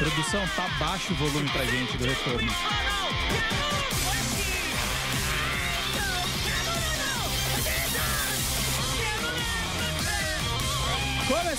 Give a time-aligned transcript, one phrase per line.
[0.00, 2.50] Produção, tá baixo o volume pra gente do retorno.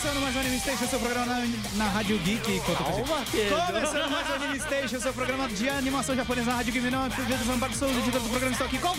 [0.02, 1.46] Começando mais um Anime Station, seu programa na,
[1.76, 2.60] na Rádio Geek.
[2.62, 3.24] Calma.
[3.68, 6.90] Começando mais um Anime Station, seu programa de animação japonesa na Rádio Geek.
[6.90, 8.52] Meu nome é Pedro Zambarco, sou o editor do programa.
[8.52, 8.90] Estou aqui com...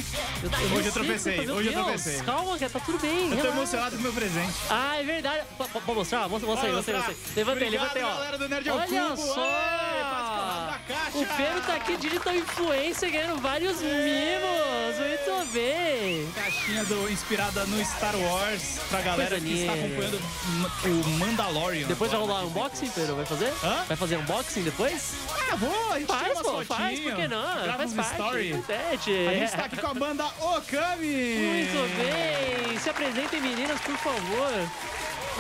[0.76, 2.20] Hoje eu tropecei, hoje eu tropecei.
[2.20, 3.32] Calma, cara, tá tudo bem.
[3.32, 4.52] Eu tô emocionado com o meu presente.
[4.70, 5.42] Ah, é verdade.
[5.58, 6.28] Pode mostrar?
[6.28, 7.32] Mostra, mostra aí, mostra aí, mostra aí.
[7.34, 8.14] Levantei, Obrigado, levantei, ó.
[8.14, 10.52] galera do Nerd ao Olha só!
[11.14, 14.61] O Pedro tá aqui digital influencer ganhando vários mimos.
[15.24, 16.28] Muito bem.
[16.34, 20.20] Caixinha do, inspirada no Star Wars pra galera Coisa que está acompanhando
[20.84, 21.86] o Mandalorian.
[21.86, 23.16] Depois vai rolar unboxing, Pedro?
[23.16, 23.52] Vai fazer?
[23.62, 23.84] Hã?
[23.86, 25.12] Vai fazer unboxing depois?
[25.30, 27.62] Ah, vou, a gente Faz, pô, faz, por que não?
[27.62, 28.12] Grava faz parte.
[28.14, 28.64] story.
[29.28, 31.36] A gente tá aqui com a banda Okami.
[31.38, 32.78] Muito bem.
[32.78, 34.50] Se apresentem, meninas, por favor.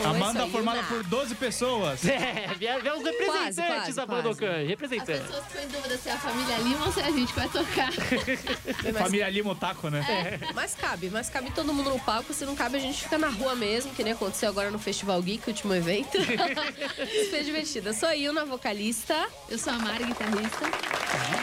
[0.00, 2.02] É Amanda formada por 12 pessoas.
[2.12, 4.64] É, viemos representantes da Bandocan.
[4.66, 5.22] Representantes.
[5.22, 7.32] As pessoas ficam em dúvida se é a família Lima ou se é a gente
[7.32, 7.92] que vai tocar.
[9.02, 10.04] família Lima o taco, né?
[10.08, 10.44] É.
[10.44, 12.32] é, mas cabe, mas cabe todo mundo no palco.
[12.32, 15.20] Se não cabe, a gente fica na rua mesmo, que nem aconteceu agora no Festival
[15.22, 16.18] Geek, último evento.
[17.24, 17.90] Super divertida.
[17.90, 19.26] Eu sou a Ilna, vocalista.
[19.48, 20.70] Eu sou a Mari, guitarrista.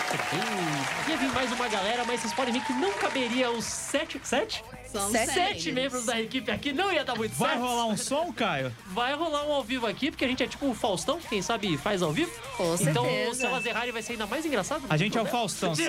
[0.08, 1.09] Queria.
[1.09, 4.64] Ia vir mais uma galera, mas vocês podem ver que não caberia os 7 7?
[5.12, 7.62] Sete, sete membros da equipe aqui, não ia dar muito Vai certo.
[7.62, 8.76] Vai rolar um som, Caio?
[8.88, 11.42] Vai rolar um ao vivo aqui, porque a gente é tipo o um Faustão, quem
[11.42, 12.32] sabe faz ao vivo.
[12.58, 13.32] Com então certeza.
[13.32, 14.84] o seu Lazerrari vai ser ainda mais engraçado.
[14.90, 15.30] A gente é o né?
[15.30, 15.88] Faustão, sem,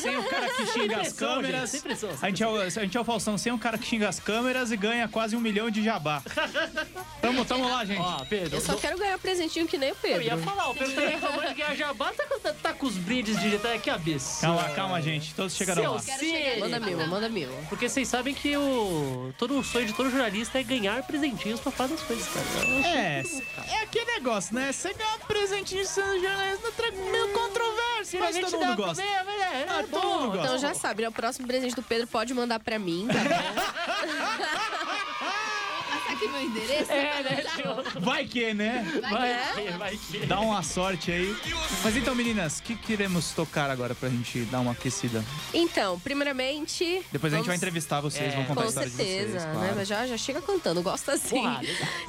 [0.00, 1.74] sem o cara que xinga as câmeras.
[1.74, 3.86] É pressão, a, gente é o, a gente é o Faustão sem o cara que
[3.86, 6.22] xinga as câmeras e ganha quase um milhão de jabá.
[7.20, 8.00] tamo, tamo lá, gente.
[8.00, 10.22] Ó, Pedro, eu só quero ganhar um presentinho que nem o Pedro.
[10.22, 12.96] Eu ia falar, o Pedro tá reclamando de ganhar jabá, tá, tá, tá com os
[12.96, 14.40] brindes digitais aqui a cabeça.
[14.40, 15.34] Calma, calma, gente.
[15.34, 16.00] Todos chegaram seu lá.
[16.60, 17.48] Manda mil, manda mil.
[17.68, 21.72] Porque vocês sabem que o todo o sonho de todo jornalista é ganhar presentinhos pra
[21.72, 22.46] fazer as coisas, cara.
[22.86, 23.22] É,
[23.72, 24.70] é aquele negócio, né?
[24.72, 26.68] Você ganha um presentinho sendo jornalista,
[27.10, 29.02] meio controverso, mas todo mundo gosta.
[29.02, 29.10] É, é,
[29.62, 30.18] é, Ah, todo bom.
[30.20, 30.46] mundo gosta.
[30.46, 31.08] Então já sabe, né?
[31.08, 33.28] O próximo presente do Pedro pode mandar pra mim, tá bom?
[35.88, 36.92] Passa aqui meu endereço.
[36.92, 37.37] É, né.
[38.00, 38.84] Vai que, né?
[39.10, 40.26] Vai que, vai que.
[40.26, 41.36] Dá uma sorte aí.
[41.82, 45.24] Mas então, meninas, o que queremos tocar agora pra gente dar uma aquecida?
[45.52, 47.02] Então, primeiramente.
[47.12, 49.32] Depois a gente vai vamos- entrevistar vocês, É, vão contar a Com história certeza, de
[49.32, 49.52] vocês, né?
[49.52, 49.74] claro.
[49.76, 51.42] Mas já, já chega cantando, gosto assim.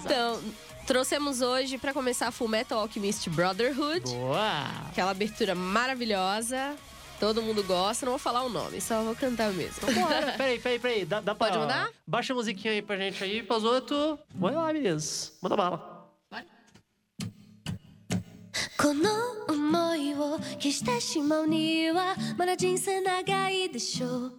[0.03, 0.39] Então,
[0.85, 4.65] trouxemos hoje pra começar Full Metal Alchemist Brotherhood, Boa!
[4.89, 6.75] aquela abertura maravilhosa.
[7.20, 9.80] Todo mundo gosta, não vou falar o nome, só vou cantar mesmo.
[9.80, 11.04] Porra, peraí, peraí, peraí.
[11.04, 11.48] Dá, dá pra...
[11.48, 11.90] Pode mandar?
[12.06, 14.18] Baixa a musiquinha aí pra gente aí, Pazoto.
[14.34, 15.32] Vai lá, meninas.
[15.40, 15.94] Manda bala.
[18.84, 19.10] この
[19.48, 24.32] 思いを消してしまうにはまだ人生長いでしょう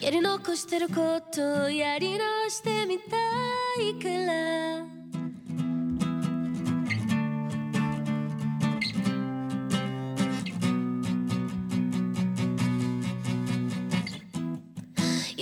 [0.00, 0.94] やり残してるこ
[1.30, 3.16] とやり直してみた
[3.80, 4.84] いから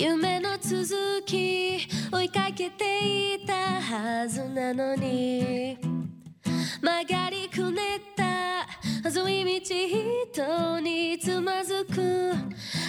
[0.02, 5.78] 夢の続き追いかけていたはずなのに。
[6.82, 8.66] 曲がりくねった
[9.04, 9.76] 細い道
[10.32, 12.32] 人につまずく。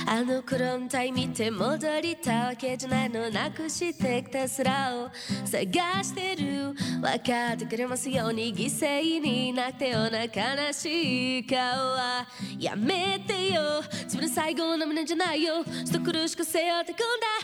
[0.07, 3.29] あの頃のタイ見て戻りたわけじゃないの。
[3.29, 5.11] なくしてきた空を
[5.45, 6.73] 探してる。
[7.03, 12.25] 分かってくれますように犠牲になってような悲しい顔は。
[12.57, 13.83] やめてよ。
[14.05, 15.65] 自分の最後の胸じゃないよ。
[15.65, 16.99] ちょっと苦しく背負ってくん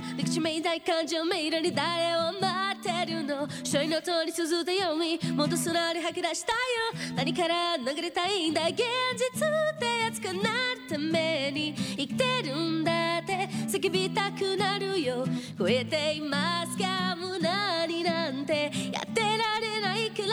[0.08, 0.16] だ。
[0.16, 1.26] 憎しめいたい感情。
[1.26, 2.59] メイラに誰を待
[3.10, 3.48] ってるの。
[3.48, 6.58] 一人の通り続いたように戻すなり吐き出したよ。
[7.16, 10.40] 何から流れたいんだ現実って熱くなる
[10.90, 13.50] ために生きてるんだって。
[13.68, 15.26] 叫びたくなるよ。
[15.58, 18.72] 超えていますか無駄になんて。
[18.92, 20.30] やってられないから。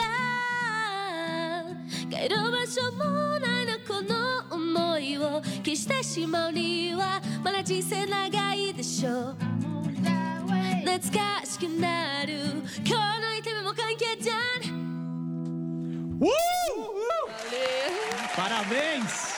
[2.09, 5.41] 帰る場所もないのこの思いを。
[5.63, 9.37] 消してしまうにはまだ人生長いでしょう。
[10.86, 12.38] 懐かしくなる
[12.88, 14.34] この痛みも関係じゃ
[14.78, 14.82] ん
[16.22, 16.28] Uh!
[18.36, 19.34] Parabéns!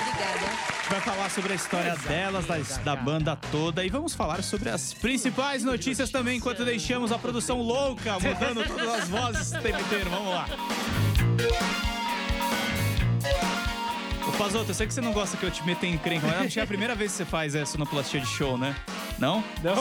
[0.00, 0.46] Obrigada.
[0.46, 4.42] A gente vai falar sobre a história delas, da, da banda toda, e vamos falar
[4.42, 9.60] sobre as principais notícias também, enquanto deixamos a produção louca, mudando todas as vozes o
[9.60, 10.10] tempo inteiro.
[10.10, 10.46] Vamos lá.
[14.41, 16.53] Pazoto, eu sei que você não gosta que eu te meta em encrenca, mas acho
[16.53, 18.75] que é a primeira vez que você faz essa sonoplastia de show, né?
[19.19, 19.43] Não?
[19.63, 19.73] Não.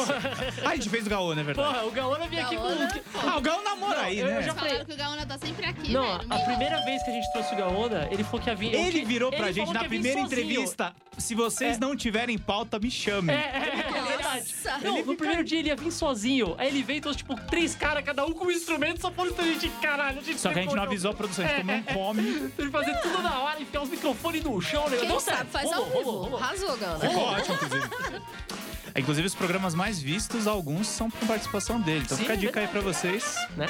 [0.65, 1.67] ah, a gente fez o Gaona, é verdade.
[1.69, 2.89] Porra, o Gaona vinha aqui Gaona?
[3.13, 3.29] com...
[3.29, 4.43] Ah, o Gaona namora aí, eu- eu né?
[4.43, 6.27] já- Falaram que o Gaona tá sempre aqui, Não, velho.
[6.29, 8.77] a primeira vez que a gente trouxe o Gaona, ele falou que havia...
[8.77, 10.43] Ele virou pra ele gente falou na que ia vir primeira sozinho.
[10.51, 10.93] entrevista.
[11.17, 11.81] Se vocês É.
[11.81, 13.35] não tiverem pauta, me chamem.
[13.35, 14.85] É, é, é, verdade.
[14.85, 16.55] Não, no primeiro dia ele ia vir sozinho.
[16.59, 19.33] Aí ele veio e trouxe, tipo, três caras, cada um com um instrumento, só foram
[19.39, 20.19] a gente, caralho.
[20.19, 22.51] A gente Só que a gente não avisou a produção, a gente não come.
[22.57, 24.97] Tem que fazer tudo na hora, enfiar os microfones no chão, né?
[24.99, 25.49] Quem Deu sabe certo.
[25.51, 26.03] faz Rolou, ao vivo.
[26.05, 26.39] rolou, rolou.
[26.39, 26.99] Arrasou, Gana.
[27.01, 27.91] Ficou ótimo, inclusive.
[28.93, 32.03] É, Inclusive, os programas mais vistos, alguns são com participação dele.
[32.05, 32.99] Então Sim, fica a dica aí pra verdade.
[32.99, 33.37] vocês.
[33.57, 33.67] Né?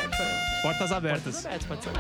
[0.63, 1.35] Portas abertas.
[1.37, 1.91] Ser aberto, pode ser.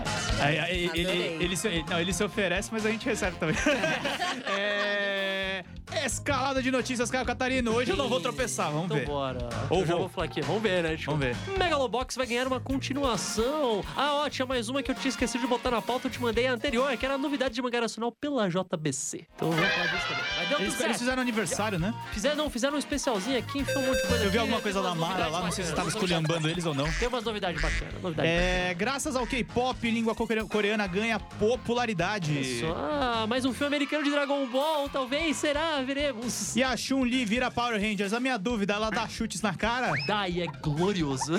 [0.43, 1.11] Aí, aí, ele,
[1.45, 3.57] ele, se, ele- não, ele se oferece, mas a gente recebe também.
[4.49, 5.65] é,
[6.07, 7.73] escalada de notícias, Caio Catarino.
[7.73, 9.07] Hoje eu não vou tropeçar, vamos Então ver.
[9.07, 9.49] bora.
[9.69, 10.09] Ou eu já vou.
[10.09, 10.41] falar aqui.
[10.43, 10.97] Vamos ver, né?
[10.97, 11.37] Tipo, Vamos ver.
[11.59, 13.85] Megalobox vai ganhar uma continuação.
[13.97, 16.21] Ah, ó, tinha mais uma que eu tinha esquecido de botar na pauta, eu te
[16.21, 19.27] mandei a anterior, que era a novidade de mangá nacional pela JBC.
[19.37, 20.25] Então vamos falar disso também.
[20.39, 21.95] Mas deu Eles, tudo eles fizeram aniversário, né?
[22.13, 24.57] Fizeram, não, fizeram um especialzinho aqui, enfiou um monte de coisa Eu vi aqui, alguma
[24.59, 26.91] tem coisa da Mara lá, não sei se bacanas, estava esculhambando eles ou não.
[26.93, 32.61] Tem umas novidades bacanas, novidades É, graças ao K-pop, língua core- coreana ganha popularidade.
[32.61, 32.77] bacanas.
[33.23, 35.83] Ah, mais um filme americano de Dragon Ball, talvez, será?
[35.95, 36.55] Veremos.
[36.55, 38.13] E a Chun-Li vira Power Rangers.
[38.13, 39.93] A minha dúvida, ela dá chutes na cara?
[40.07, 41.33] Daí é glorioso.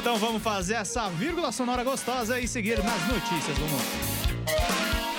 [0.00, 3.58] Então vamos fazer essa vírgula sonora gostosa e seguir nas notícias.
[3.58, 5.15] Vamos lá.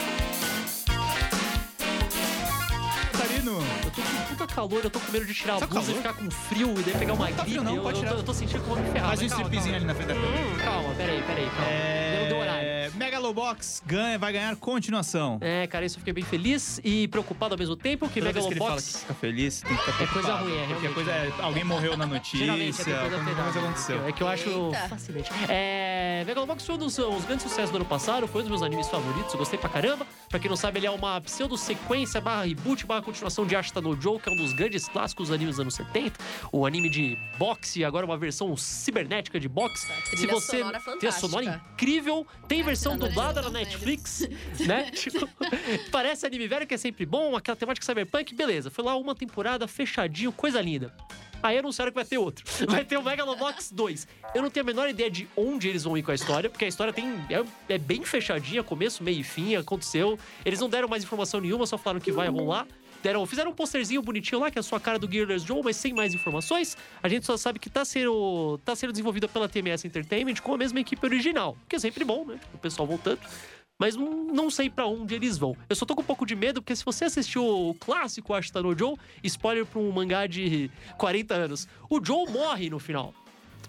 [3.47, 5.91] Catarino, Eu tô com puta calor, eu tô com medo de tirar a Tá blusa
[5.91, 6.13] e calor?
[6.13, 7.49] ficar com frio e daí pegar uma Não tá gripe.
[7.51, 8.13] frio não, eu, pode eu, tirar.
[8.13, 9.07] tô, eu tô sentindo que eu vou me ferrar.
[9.09, 10.38] faz um stripzinho ali na frente da câmera.
[10.45, 11.71] Hum, calma, peraí, peraí, calma.
[12.19, 12.67] Deu, deu horário.
[12.67, 15.38] É, Megalobox ganha, vai ganhar continuação.
[15.41, 18.45] É, cara, isso eu fiquei bem feliz e preocupado ao mesmo tempo que Toda vez
[18.45, 19.01] que ele fala que Megalobox...
[19.01, 20.94] fica feliz, tem que ficar É coisa preocupado, ruim, é, Porque realmente.
[20.94, 24.07] coisa é, alguém morreu na notícia, Geralmente é alguma coisa aconteceu.
[24.07, 24.89] É que eu acho Eita.
[24.89, 25.31] fascinante.
[25.49, 28.61] É, Megalobox foi um dos os grandes sucessos do ano passado, foi um dos meus
[28.63, 30.05] animes favoritos, eu gostei pra caramba.
[30.29, 34.00] Pra quem não sabe, ele é uma pseudo-sequência barra reboot barra continuação de Ashita no
[34.00, 36.19] Joe, que é um dos grandes clássicos dos animes dos anos 70.
[36.51, 39.88] O anime de boxe, agora uma versão cibernética de boxe.
[40.16, 43.68] Se você sonora trilha sonora incrível, tem versão dublada na são velhos.
[43.69, 44.30] Netflix,
[44.66, 44.92] né?
[44.98, 45.28] Tipo,
[45.92, 48.72] parece anime velho que é sempre bom, aquela temática cyberpunk, beleza.
[48.72, 50.94] Foi lá uma temporada fechadinho, coisa linda.
[51.42, 52.44] Aí anunciaram que vai ter outro.
[52.68, 54.07] Vai ter o Megalobox 2.
[54.33, 56.66] Eu não tenho a menor ideia de onde eles vão ir com a história, porque
[56.66, 60.18] a história tem é, é bem fechadinha, começo, meio e fim, aconteceu.
[60.44, 62.68] Eles não deram mais informação nenhuma, só falaram que vai rolar.
[63.01, 65.75] Deram, fizeram um posterzinho bonitinho lá, que é a sua cara do Gearless Joe, mas
[65.77, 66.75] sem mais informações.
[67.01, 70.57] A gente só sabe que tá sendo, tá sendo desenvolvida pela TMS Entertainment com a
[70.57, 71.55] mesma equipe original.
[71.69, 72.39] Que é sempre bom, né?
[72.53, 73.19] O pessoal voltando.
[73.79, 75.55] Mas não, sei pra onde eles vão.
[75.69, 78.61] Eu só tô com um pouco de medo, porque se você assistiu o clássico Ashita
[78.61, 83.13] no Joe, spoiler pra um mangá de 40 anos, o Joe morre no final.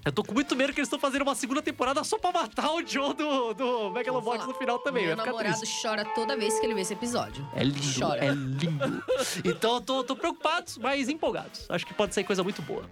[0.05, 2.71] Eu tô com muito medo que eles estão fazendo uma segunda temporada só pra matar
[2.73, 5.07] o Joe do, do Megalobox no final também.
[5.07, 5.83] Meu namorado triste.
[5.83, 7.47] chora toda vez que ele vê esse episódio.
[7.55, 8.25] É lindo, Chora.
[8.25, 9.03] é lindo.
[9.45, 11.67] Então eu tô, tô preocupado, mas empolgados.
[11.69, 12.85] Acho que pode ser coisa muito boa.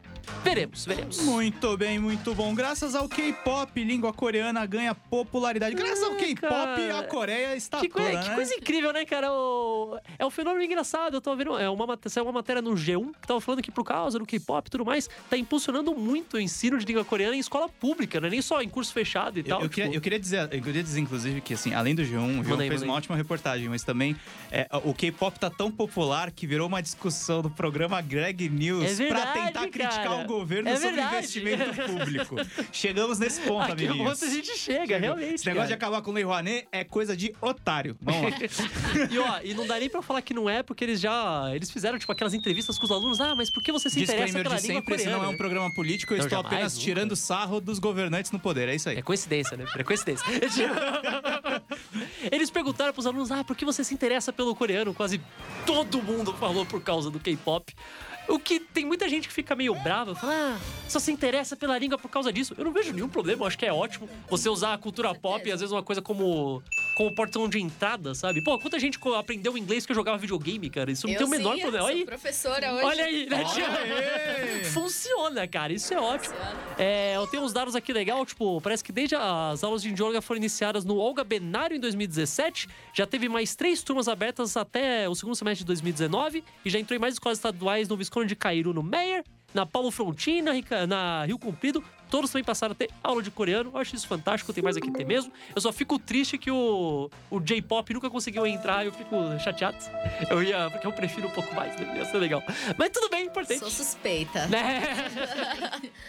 [0.42, 1.20] Veremos, veremos.
[1.20, 2.52] Muito bem, muito bom.
[2.54, 5.74] Graças ao K-pop, língua coreana ganha popularidade.
[5.76, 8.28] Graças ao Ah, K-pop, a Coreia está Que, toda, coisa, né?
[8.28, 9.32] que coisa incrível, né, cara?
[9.32, 11.14] O- É um fenômeno engraçado.
[11.14, 11.56] Eu tô vendo.
[11.56, 14.66] É uma, saiu uma matéria no G1 que tava falando que, por causa do K-pop
[14.66, 18.28] e tudo mais, tá impulsionando muito o ensino de língua coreana em escola pública, né?
[18.30, 19.62] Nem só em curso fechado e Eu, tal.
[19.62, 22.40] eu queria, tipo, eu queria dizer, eu queria dizer, inclusive, que assim, além do G1,
[22.40, 24.16] o G1 Manda aí, fez manda uma ótima reportagem, mas também
[24.50, 28.94] é, o K-pop tá tão popular que virou uma discussão do programa Greg News É
[28.94, 30.22] verdade, pra tentar criticar cara.
[30.22, 32.36] o governo É sobre investimento público.
[32.72, 34.22] Chegamos nesse ponto, Aqui é amiguinhos.
[34.22, 35.34] a gente chega, realmente.
[35.34, 35.88] Esse negócio de cara.
[35.90, 37.96] acabar com o Lei Rouanet é coisa de otário.
[38.00, 38.36] Vamos lá.
[39.10, 41.50] E ó, e não dá nem pra falar que não é, porque eles já.
[41.54, 43.20] Eles fizeram, tipo, aquelas entrevistas com os alunos.
[43.20, 45.22] Ah, mas por que você se interessa Disclaimer pela de língua sempre, esse coreana?
[45.24, 46.78] não é um programa político, eu Não, estou jamais, apenas.
[46.86, 48.96] Tirando sarro dos governantes no poder, é isso aí.
[48.98, 49.64] É coincidência, né?
[49.76, 50.24] É coincidência.
[52.30, 54.94] Eles perguntaram pros alunos, ah, por que você se interessa pelo coreano?
[54.94, 55.20] Quase
[55.66, 57.74] todo mundo falou por causa do K-pop.
[58.28, 61.76] O que tem muita gente que fica meio brava, fala, ah, só se interessa pela
[61.76, 62.54] língua por causa disso.
[62.56, 65.48] Eu não vejo nenhum problema, eu acho que é ótimo você usar a cultura pop
[65.48, 66.62] e às vezes uma coisa como,
[66.96, 68.40] como portão de entrada, sabe?
[68.40, 70.90] Pô, quanta gente aprendeu inglês porque eu jogava videogame, cara?
[70.90, 71.84] Isso não eu tem o menor sim, problema.
[71.84, 72.84] Olha aí, professora hoje.
[72.86, 73.44] olha aí, né?
[73.44, 74.64] Aê!
[74.72, 76.34] Funciona, cara, isso é ótimo.
[76.78, 80.22] É, eu tenho uns dados aqui legal, tipo, parece que desde as aulas de yoga
[80.22, 85.14] foram iniciadas no Olga Benário em 2017, já teve mais três turmas abertas até o
[85.14, 88.72] segundo semestre de 2019 e já entrou em mais escolas estaduais no Visconde de Cairu,
[88.72, 89.22] no Meyer,
[89.52, 91.84] na Paulo Frontin, na, Rica- na Rio Comprido.
[92.10, 93.70] Todos também passaram a ter aula de coreano.
[93.74, 95.32] Eu acho isso fantástico, tem mais aqui ter mesmo.
[95.54, 99.76] Eu só fico triste que o, o J-pop nunca conseguiu entrar, eu fico chateado.
[100.30, 101.98] Eu ia, porque eu prefiro um pouco mais, né?
[101.98, 102.42] Ia ser legal.
[102.78, 103.60] Mas tudo bem, importante.
[103.60, 104.46] Sou suspeita.
[104.46, 104.82] Né?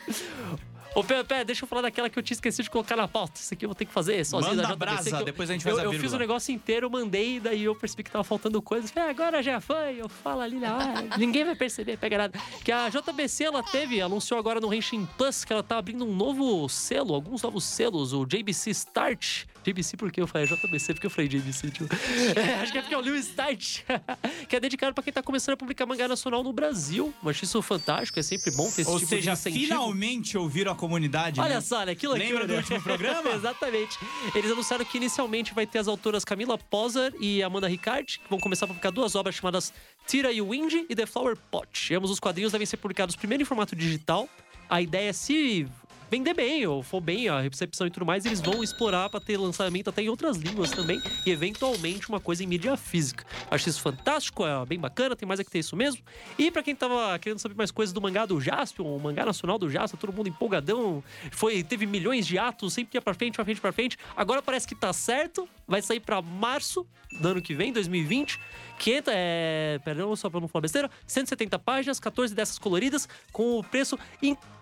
[0.96, 3.34] Ô, pera, deixa eu falar daquela que eu tinha esquecido de colocar na pauta.
[3.40, 4.56] Isso aqui eu vou ter que fazer sozinho.
[4.56, 6.20] Manda da JBC, brasa, eu- depois a gente faz eu, a eu fiz o vírgula.
[6.20, 8.90] negócio inteiro, mandei, daí eu percebi que tava faltando coisas.
[8.90, 11.08] Falei, ah, agora já foi, eu falo ali na hora.
[11.18, 12.40] Ninguém vai perceber, pega nada.
[12.64, 16.16] Que a JBC, ela teve, anunciou agora no Henshin Plus que ela tá abrindo um
[16.16, 19.46] novo selo, alguns novos selos, o JBC Start.
[19.68, 21.88] JBC porque eu falei JBC porque eu falei JBC, tio.
[22.36, 23.82] É, acho que é porque é o Lewis Start,
[24.48, 27.14] que é dedicado pra quem tá começando a publicar mangá nacional no Brasil.
[27.22, 29.66] Eu acho isso fantástico, é sempre bom ter esse Ou tipo seja, de incentivo.
[29.66, 31.40] finalmente ouviram a comunidade.
[31.40, 31.62] Olha né?
[31.62, 31.96] só, né?
[31.96, 32.30] Que loucura.
[32.30, 33.32] Lembra do último programa?
[33.36, 33.98] Exatamente.
[34.34, 38.40] Eles anunciaram que inicialmente vai ter as autoras Camila Poser e Amanda Ricard, que vão
[38.40, 39.74] começar a publicar duas obras chamadas
[40.08, 41.94] Tira e Wind e The Flower Pot.
[41.94, 44.30] Ambos os quadrinhos devem ser publicados primeiro em formato digital.
[44.70, 45.68] A ideia é se
[46.10, 49.38] vender bem ou for bem a recepção e tudo mais, eles vão explorar para ter
[49.38, 53.26] lançamento até em outras línguas também e eventualmente uma coisa em mídia física.
[53.50, 56.02] Acho isso fantástico, é bem bacana, tem mais é que ter isso mesmo.
[56.38, 59.58] E para quem tava querendo saber mais coisas do mangá do Jaspion, o mangá nacional
[59.58, 63.46] do Jaspion, todo mundo empolgadão, foi teve milhões de atos, sempre ia para frente, para
[63.46, 63.98] frente, para frente.
[64.16, 66.88] Agora parece que tá certo, vai sair para março
[67.20, 68.40] do ano que vem, 2020.
[68.78, 73.64] 500, é, perdão, só pra não falar besteira, 170 páginas, 14 dessas coloridas, com o
[73.64, 73.98] preço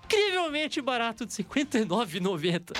[0.06, 2.74] incrivelmente barato de R$ 59,90.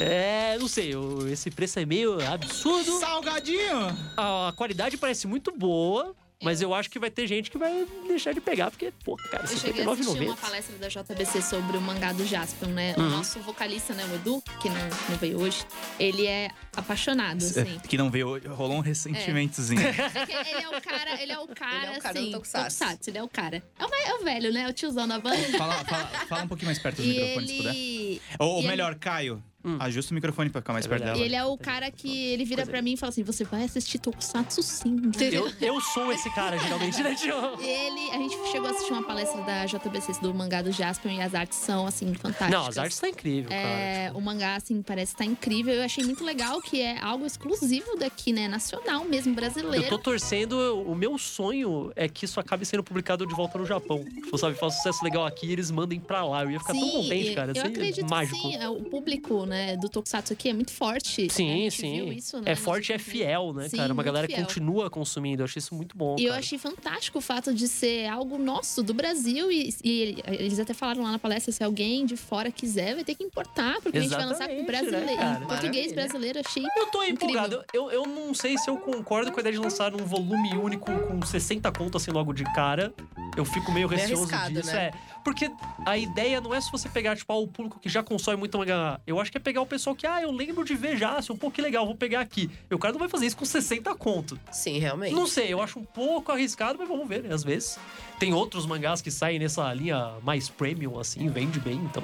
[0.00, 0.92] É, não sei,
[1.30, 2.98] esse preço é meio absurdo.
[2.98, 3.96] Salgadinho!
[4.16, 8.32] A qualidade parece muito boa, mas eu acho que vai ter gente que vai deixar
[8.32, 10.36] de pegar, porque, pô, cara, Eu cheguei a assistir uma 59,90.
[10.36, 12.94] palestra da JBC sobre o mangá do Jaspion, né?
[12.98, 13.06] Uhum.
[13.06, 15.64] O nosso vocalista, né, o Edu, que não, não veio hoje,
[15.98, 17.78] ele é apaixonado, assim.
[17.88, 19.80] Que não veio, rolou um ressentimentozinho.
[19.80, 19.92] É
[20.26, 22.32] que ele é o cara, ele é o cara, Ele é o cara do assim,
[22.32, 23.10] Tokusatsu.
[23.10, 23.62] ele é o cara.
[23.78, 24.68] É o, é o velho, né?
[24.68, 25.36] O tiozão da banda.
[25.58, 27.74] fala, fala, fala um pouquinho mais perto do E microfone, se puder.
[27.74, 28.22] ele...
[28.38, 29.76] Ou, ou e ele- melhor, Caio, Hum.
[29.80, 31.18] ajusta o microfone pra ficar mais É perto dela.
[31.18, 33.64] E ele é o cara que ele vira pra mim e fala assim: você vai
[33.64, 34.96] assistir Tokusatsu sim.
[35.32, 37.34] Eu, eu sou esse cara, geralmente, né, tio?
[37.60, 41.12] E ele, a gente chegou a assistir uma palestra da JBC do mangá do Jaspion
[41.12, 42.50] e as artes são, assim, fantásticas.
[42.50, 43.60] Não, as artes tá incrível, cara.
[43.62, 45.72] É, o mangá, assim, parece estar incrível.
[45.74, 48.48] Eu achei muito legal que é algo exclusivo daqui, né?
[48.48, 49.84] Nacional mesmo, brasileiro.
[49.86, 50.54] Eu tô torcendo,
[50.86, 54.04] o meu sonho é que isso acabe sendo publicado de volta no Japão.
[54.04, 56.42] Tipo, sabe, faz sucesso legal aqui e eles mandem pra lá.
[56.44, 57.50] Eu ia ficar tão contente, cara.
[57.50, 58.36] Eu Isso aí é acredito mágico.
[58.40, 58.56] que sim.
[58.56, 61.26] é, O público, né, do Tokusatsu aqui é muito forte.
[61.26, 62.08] a Sim, sim.
[62.10, 63.92] isso, né, é forte e é fiel, né, Sim, cara?
[63.92, 64.40] Uma galera fiel.
[64.40, 65.42] continua consumindo.
[65.42, 66.16] Eu achei isso muito bom.
[66.18, 66.40] E eu cara.
[66.40, 69.52] achei fantástico o fato de ser algo nosso, do Brasil.
[69.52, 73.14] E, e eles até falaram lá na palestra: se alguém de fora quiser, vai ter
[73.14, 75.20] que importar, porque a gente vai lançar com Exatamente, brasileiro.
[75.22, 76.64] né, português brasileiro, achei.
[76.76, 77.62] Eu tô empolgado.
[77.74, 80.86] Eu, eu não sei se eu concordo com a ideia de lançar um volume único
[81.06, 82.92] com 60 contas assim logo de cara.
[83.36, 84.72] Eu fico meio Meio receoso arriscado, disso.
[84.74, 84.86] né?
[84.86, 84.92] É.
[85.24, 85.50] Porque
[85.86, 88.58] a ideia não é se você pegar, tipo, ah, o público que já consome muito
[88.58, 89.00] mangá.
[89.06, 91.36] Eu acho que é pegar o pessoal que, ah, eu lembro de ver já, um
[91.36, 92.50] pouco que legal, vou pegar aqui.
[92.70, 94.38] E o cara não vai fazer isso com 60 conto.
[94.50, 95.14] Sim, realmente.
[95.14, 97.32] Não sei, eu acho um pouco arriscado, mas vamos ver, né?
[97.32, 97.78] Às vezes.
[98.18, 102.02] Tem outros mangás que saem nessa linha mais premium, assim, vende bem, então.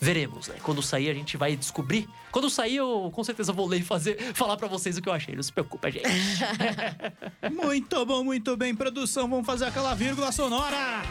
[0.00, 0.56] Veremos, né?
[0.62, 2.08] Quando sair, a gente vai descobrir.
[2.32, 5.12] Quando sair, eu com certeza vou ler e fazer, falar pra vocês o que eu
[5.12, 5.34] achei.
[5.34, 6.08] Não se preocupa, gente.
[7.52, 9.28] Muito bom, muito bem, produção.
[9.28, 11.02] Vamos fazer aquela vírgula sonora.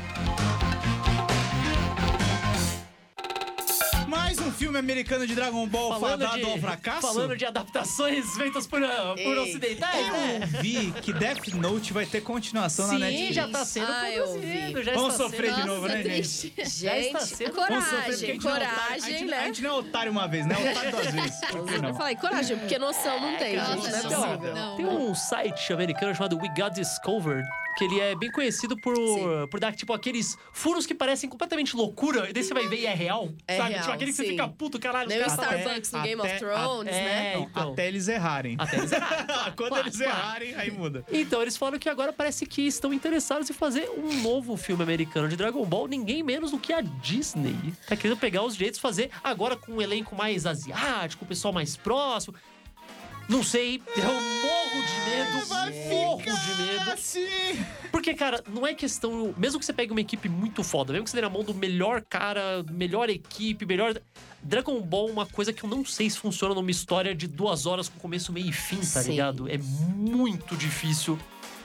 [4.10, 7.02] Mais um filme americano de Dragon Ball fadado ao fracasso.
[7.02, 8.88] falando de adaptações feitas por, uh,
[9.24, 10.40] por ocidentais, né?
[10.42, 13.36] Eu vi que Death Note vai ter continuação na Sim, Netflix.
[13.36, 14.78] já tá sendo Ah, eu produzido.
[14.80, 14.84] vi.
[14.84, 15.62] Já Vamos está sofrer sendo...
[15.62, 16.54] de novo, né, triste.
[16.58, 18.68] Já está Gente, sendo- coragem, gente não é otário.
[18.68, 19.46] A coragem, gente, a né?
[19.46, 20.56] gente não é otário uma vez, né?
[20.58, 21.42] É otário duas vezes.
[21.84, 24.12] Eu falei, coragem, porque noção não tem, Nossa, gente.
[24.12, 24.76] Não é possível.
[24.78, 27.48] Tem um site americano chamado We Got Discovered,
[27.80, 29.48] que ele é bem conhecido por, Sim.
[29.50, 32.86] por dar, tipo, aqueles furos que parecem completamente loucura, e daí você vai ver e
[32.86, 33.30] é real.
[33.48, 33.70] É sabe?
[33.70, 35.08] real, tipo, aquele que você fica puto, caralho.
[35.08, 37.34] Nem o Starbucks no Game até- of Thrones, é, né?
[37.36, 37.72] Não, então.
[37.72, 38.56] até eles errarem.
[38.60, 38.92] Até eles
[39.56, 40.12] Quando Claro, eles claro.
[40.12, 41.06] errarem, aí muda.
[41.12, 45.30] Então, eles falam que agora parece que estão interessados em fazer um novo filme americano
[45.30, 47.56] de Dragon Ball, ninguém menos do que a Disney.
[47.88, 51.54] Tá querendo pegar os direitos e fazer agora com um elenco mais asiático, o pessoal
[51.54, 52.36] mais próximo.
[53.30, 56.09] Não sei, eu morro de medo, morro de medo.
[57.00, 57.66] Assim.
[57.92, 59.34] Porque, cara, não é questão.
[59.38, 61.54] Mesmo que você pegue uma equipe muito foda, mesmo que você dê na mão do
[61.54, 64.00] melhor cara, melhor equipe, melhor.
[64.42, 67.66] Dragon Ball é uma coisa que eu não sei se funciona numa história de duas
[67.66, 69.12] horas com começo, meio e fim, tá Sim.
[69.12, 69.50] ligado?
[69.50, 71.18] É muito difícil.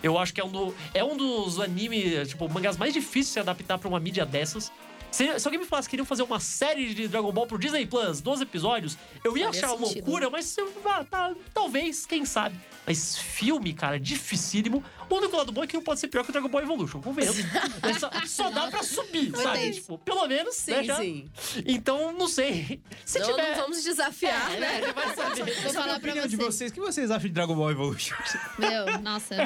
[0.02, 3.32] Eu acho que é um, do- é um dos animes, tipo, mangás mais difíceis de
[3.32, 4.70] se adaptar pra uma mídia dessas.
[5.14, 7.86] Se, se alguém me falasse que queriam fazer uma série de Dragon Ball pro Disney
[7.86, 9.94] Plus, 12 episódios, eu ia Faria achar sentido.
[9.94, 12.56] loucura, mas ah, tá, talvez, quem sabe.
[12.84, 14.82] Mas filme, cara, dificílimo.
[15.08, 17.00] O único lado bom é que não pode ser pior que o Dragon Ball Evolution,
[17.00, 17.40] convenhamos.
[18.00, 19.58] Só, só dá pra subir, sabe?
[19.58, 19.76] Entendi.
[19.80, 20.96] Tipo, pelo menos, né, Sim, já.
[20.96, 21.30] sim.
[21.64, 22.80] Então, não sei.
[23.04, 23.50] Se Não, tiver...
[23.50, 24.80] não vamos desafiar, É, né?
[24.80, 24.92] né?
[24.92, 25.54] Vai saber.
[25.62, 26.54] Vou falar pra opinião de vocês.
[26.56, 26.70] vocês.
[26.72, 28.16] O que vocês acham de Dragon Ball Evolution?
[28.58, 29.36] Meu, nossa,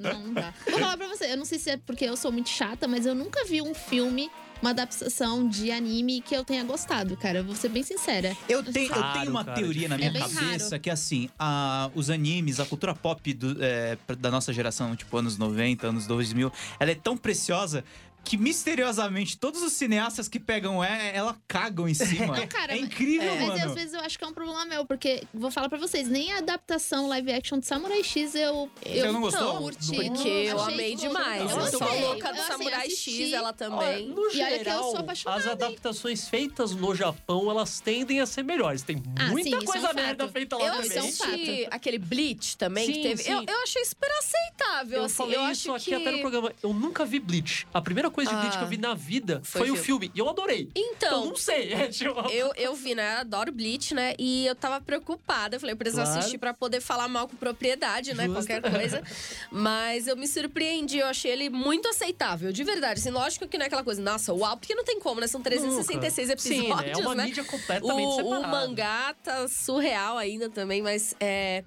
[0.00, 0.54] não, não dá.
[0.70, 3.04] Vou falar pra você, eu não sei se é porque eu sou muito chata, mas
[3.06, 7.42] eu nunca vi um filme, uma adaptação de anime que eu tenha gostado, cara.
[7.42, 8.36] Vou ser bem sincera.
[8.48, 10.80] Eu tenho, eu Raro, tenho uma cara, teoria na minha É cabeça raro.
[10.80, 15.36] que, assim, a- os animes, a cultura pop do- é, da nossa geração, tipo anos
[15.36, 17.84] 90, anos 2000, ela é tão preciosa
[18.26, 22.36] que misteriosamente todos os cineastas que pegam é, ela cagam em cima.
[22.36, 23.64] Não, cara, é mas- incrível, Mas mano.
[23.66, 26.32] às vezes eu acho que é um problema meu, porque vou falar pra vocês, nem
[26.32, 28.68] a adaptação live action de Samurai X eu.
[28.84, 29.54] Você não gostou?
[29.54, 29.94] Não, curti.
[29.94, 31.50] Porque eu amei demais.
[31.52, 34.08] Eu Eu sou louca Eu, do assim, Samurai assisti- X, ela Olha, também.
[34.08, 35.52] no E olha que eu geral, sou apaixonada, as hein?
[35.52, 38.82] adaptações feitas no Japão, elas tendem a ser melhores.
[38.82, 40.32] Tem Ah, muita sim, coisa é um merda fato.
[40.32, 40.86] feita lá Eu também.
[40.88, 43.22] isso é um assisti aquele Bleach também Sim, que teve.
[43.22, 43.30] sim.
[43.32, 44.98] Eu, eu achei super aceitável.
[44.98, 45.94] Eu assim, falei eu isso acho aqui que...
[45.94, 46.52] até no programa.
[46.62, 47.66] Eu nunca vi Bleach.
[47.72, 50.10] A primeira coisa de Bleach Ah, que eu vi na vida foi foi, o filme.
[50.14, 50.68] E eu adorei.
[50.74, 51.72] Então, eu não sei.
[51.72, 52.06] É, tipo...
[52.32, 53.18] Eu, eu vi, né?
[53.18, 54.14] Adoro Bleach, né?
[54.18, 55.56] E eu tava preocupada.
[55.56, 56.18] Eu falei, eu preciso Claro.
[56.18, 58.24] assistir pra poder falar mal com propriedade, né?
[58.26, 58.46] Justo.
[58.46, 59.02] Qualquer coisa.
[59.52, 63.00] Mas eu me surpreendi, eu achei ele muito aceitável, de verdade.
[63.00, 65.26] Assim, lógico que não é aquela coisa, nossa, uau, porque não tem como, né?
[65.26, 66.40] São 366 Nunca.
[66.40, 66.92] Sim, episódios, né?
[66.92, 67.24] É uma né?
[67.24, 68.46] mídia completamente O, separada.
[68.46, 71.64] o mangá tá surreal ainda também, mas é,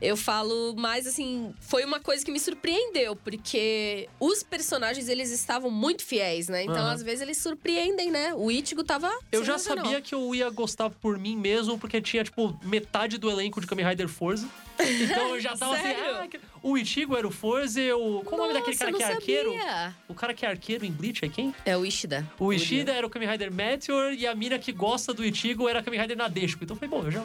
[0.00, 5.70] eu falo mais assim, foi uma coisa que me surpreendeu, porque os personagens eles estavam
[5.70, 6.64] muito fiéis, né?
[6.64, 6.92] Então Aham.
[6.92, 8.34] às vezes eles surpreendem, né?
[8.34, 12.24] O Ichigo tava Eu já sabia que eu ia gostar por mim mesmo, porque tinha,
[12.24, 14.48] tipo, metade do elenco de Kamen Rider Forza.
[14.80, 18.22] Então eu já tava assim, ah, que- o Ichigo era o Forza, o...
[18.24, 19.52] Qual o nome daquele cara que é arqueiro?
[19.52, 19.94] sabia.
[20.08, 21.54] O cara que é arqueiro em Bleach é quem?
[21.64, 22.26] É o Ishida.
[22.38, 25.78] O Ishida era o Kamen Rider Meteor e a mina que gosta do Ichigo era
[25.78, 26.64] a Kamen Rider Nadeshiko.
[26.64, 27.22] Então foi bom, eu já,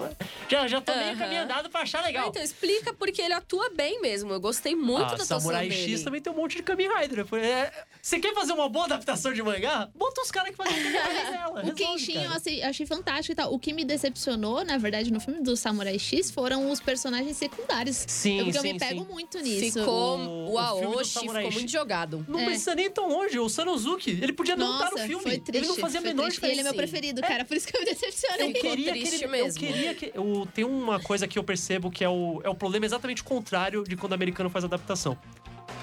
[0.49, 1.17] já, já tô meio Aham.
[1.17, 2.29] caminho andado pra achar Ah, legal.
[2.29, 4.31] então explica porque ele atua bem mesmo.
[4.31, 5.91] Eu gostei muito ah, da atuação Samurai dele.
[5.93, 7.25] X também tem um monte de Kamen Rider.
[7.35, 9.87] É, Você quer fazer uma boa adaptação de mangá?
[9.95, 11.51] Bota os caras que fazem Rider nela.
[11.51, 13.53] O resolve, Kenshin eu achei, achei fantástico e tal.
[13.53, 18.03] O que me decepcionou, na verdade, no filme do Samurai X foram os personagens secundários.
[18.07, 19.11] Sim, Porque eu sim, me pego sim.
[19.11, 19.79] muito nisso.
[19.79, 22.25] Ficou O- o, o Aoshi, ficou muito jogado.
[22.27, 22.45] Não É.
[22.45, 23.37] precisa nem tão longe.
[23.37, 25.23] O Sanosuke, ele podia não estar Nossa, no filme.
[25.23, 25.57] foi triste.
[25.57, 26.41] ele não fazia a menor triste.
[26.43, 26.91] E ele é meu diferença.
[26.91, 27.45] preferido, cara.
[27.45, 28.49] Por isso que eu me decepcionei.
[28.49, 29.47] Eu queria triste que ele, mesmo.
[29.63, 30.11] Eu queria que.
[30.15, 33.83] Eu, tem uma coisa que eu percebo que é o, é o problema exatamente contrário
[33.83, 35.17] de quando o americano faz adaptação.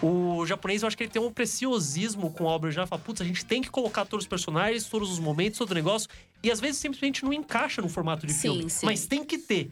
[0.02, 2.86] O japonês, eu acho que ele tem um preciosismo com a obra original.
[2.86, 5.74] Fala, putz, a gente tem que colocar todos os personagens, todos os momentos, todo o
[5.74, 6.08] negócio.
[6.42, 8.70] E às vezes simplesmente não encaixa no formato de Sim, filme.
[8.70, 8.86] sim.
[8.86, 9.70] Mas tem que ter.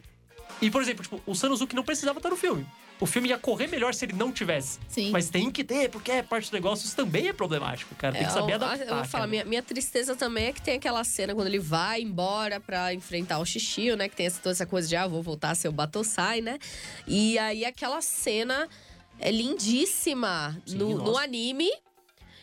[0.60, 2.66] E, por exemplo, tipo, o Sanosuke não precisava estar no filme.
[2.98, 4.78] O filme ia correr melhor se ele não tivesse.
[4.88, 5.10] Sim.
[5.10, 6.86] Mas tem que ter, porque é parte do negócio.
[6.86, 8.14] Isso também é problemático, cara.
[8.14, 8.86] Tem que É, saber eu- adaptar.
[8.86, 12.00] Eu vou falar, minha, minha tristeza também é que tem aquela cena quando ele vai
[12.00, 14.08] embora pra enfrentar o Xixio, né?
[14.08, 16.58] Que tem essa, toda essa coisa de, ah, vou voltar a ser o Batosai, né?
[17.06, 18.66] E aí aquela cena
[19.18, 21.70] é lindíssima Sim, no, no anime.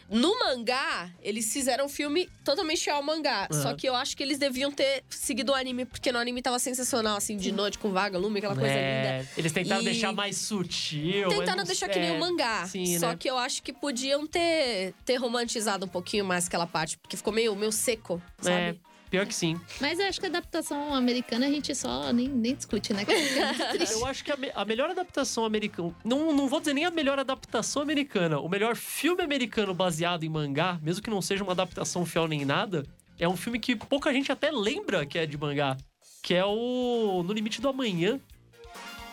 [0.10, 3.48] No mangá, eles fizeram um filme totalmente ao mangá.
[3.52, 3.62] Aham.
[3.64, 6.60] Só que eu acho que eles deviam ter seguido o anime, porque no anime tava
[6.60, 9.32] sensacional, assim, de noite com vaga, lume, aquela coisa É, linda.
[9.36, 11.30] Eles tentaram E- deixar mais sutil.
[11.30, 12.68] Tentaram deixar que nem é, o mangá.
[12.68, 13.16] sim, só né?
[13.18, 17.34] que eu acho que podiam ter, ter romantizado um pouquinho mais aquela parte, porque ficou
[17.34, 18.82] meio, meio seco, É, sabe?
[19.13, 19.62] Pior que sim.
[19.80, 23.06] Mas eu acho que a adaptação americana a gente só nem, nem discute, né?
[23.08, 23.84] É.
[23.93, 25.93] Eu acho que a, me- a melhor adaptação americana.
[26.04, 28.39] Não, não vou dizer nem a melhor adaptação americana.
[28.39, 32.43] O melhor filme americano baseado em mangá, mesmo que não seja uma adaptação fiel nem
[32.43, 32.88] nada,
[33.19, 35.78] é um filme que pouca gente até lembra que é de mangá.
[36.23, 38.19] Que é o No Limite do Amanhã.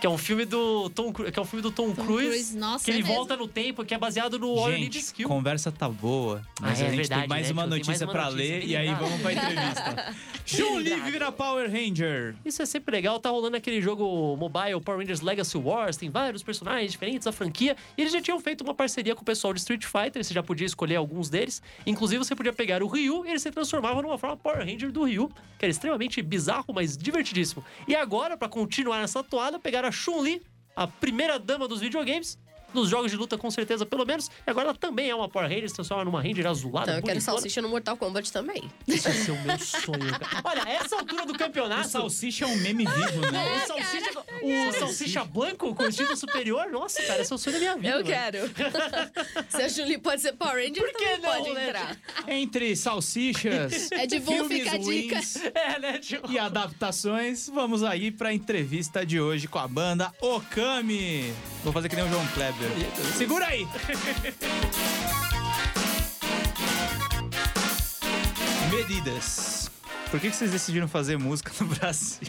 [0.00, 2.28] Que é um filme do Tom, que é um filme do Tom, Tom Cruise.
[2.30, 3.14] Cruise, nossa, que ele é mesmo.
[3.16, 5.28] volta no tempo, que é baseado no All You Need Skill.
[5.28, 7.62] conversa tá boa, mas Ah, é a gente verdade, tem mais né, uma?
[7.62, 10.14] Tem notícia mais uma pra notícia, ler e aí vamos pra entrevista.
[10.46, 12.34] Chun-Li vira Power Ranger.
[12.44, 16.42] Isso é sempre legal, tá rolando aquele jogo mobile Power Rangers Legacy Wars, tem vários
[16.42, 19.60] personagens diferentes da franquia, e eles já tinham feito uma parceria com o pessoal de
[19.60, 21.62] Street Fighter, você já podia escolher alguns deles.
[21.86, 25.04] Inclusive, você podia pegar o Ryu e ele se transformava numa forma Power Ranger do
[25.04, 27.62] Ryu, que era extremamente bizarro, mas divertidíssimo.
[27.86, 30.42] E agora, pra continuar nessa toada, pegaram Chun-Li,
[30.74, 32.38] a primeira dama dos videogames.
[32.74, 34.28] Nos jogos de luta, com certeza, pelo menos.
[34.46, 36.86] E agora ela também é uma Power Ranger, se transforma numa Ranger azulada.
[36.92, 37.36] Então eu quero bonitona.
[37.38, 38.70] salsicha no Mortal Kombat também.
[38.86, 40.40] Esse vai ser o meu sonho, cara.
[40.44, 41.88] Olha, essa altura do O campeonato.
[41.88, 43.60] Salsicha é um meme vivo, O né?
[43.66, 44.10] salsicha,
[44.42, 47.88] o salsicha branco com estilo superior, nossa, cara, esse é o sonho da minha vida.
[47.88, 48.06] Eu mano.
[48.06, 48.38] quero.
[49.50, 51.66] Se a Julie pode ser Power Ranger, Por que não, pode né?
[51.68, 51.96] entrar.
[52.28, 56.20] Entre salsichas, É de bom filmes fica ruins É, né, tio?
[56.28, 61.32] e adaptações, vamos aí pra entrevista de hoje com a banda Okami.
[61.64, 62.59] Vou fazer que nem o João Kleber.
[63.16, 63.66] Segura aí!
[68.70, 69.70] Medidas.
[70.10, 72.28] Por que que vocês decidiram fazer música no Brasil?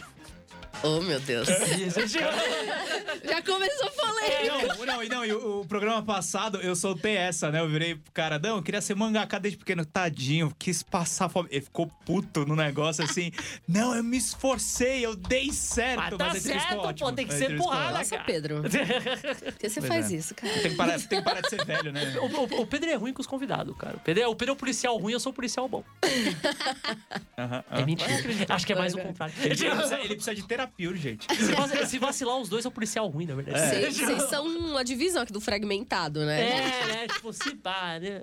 [0.82, 1.48] Oh, meu Deus.
[3.24, 4.74] Já começou polêmica.
[4.76, 7.60] Não, não, e não, e o, o programa passado eu soltei essa, né?
[7.60, 11.48] Eu virei pro cara, não, eu queria ser mangaka desde pequeno, tadinho, quis passar fome.
[11.50, 13.30] Ele ficou puto no negócio assim.
[13.68, 15.98] Não, eu me esforcei, eu dei certo.
[15.98, 17.98] Mas tá a entrevista certo, pô, tem que a ser porrada.
[17.98, 18.62] Nossa, Pedro.
[19.42, 20.16] Por que você Pois faz é.
[20.16, 20.52] isso, cara?
[20.54, 22.02] Tem que, parar, tem que parar de ser velho, né?
[22.22, 23.96] O, o- o Pedro é ruim com os convidados, cara.
[23.96, 25.84] O Pedro, é, o Pedro é o policial ruim, eu sou o policial bom.
[27.70, 28.12] É mentira.
[28.48, 29.34] Acho que é mais o contrário.
[29.38, 31.26] Ele precisa, ele precisa de terapia urgente.
[31.34, 33.58] Se vacilar, se vacilar os dois, é o policial ruim, na verdade.
[33.58, 36.42] Vocês vocês são uma divisão aqui do fragmentado, né?
[36.50, 37.08] É, né?
[37.08, 38.22] Tipo, se pá, né?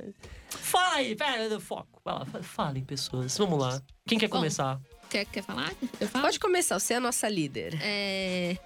[0.50, 2.02] Fala aí, pera, do foco.
[2.04, 3.38] Vai lá, fa- falem, pessoas.
[3.38, 3.82] Vamos lá.
[4.08, 4.38] Quem quer Bom.
[4.38, 4.80] começar?
[5.10, 5.72] Quer, quer falar?
[6.00, 6.26] Eu falo?
[6.26, 7.78] Pode começar, você é a nossa líder.
[7.82, 8.58] É...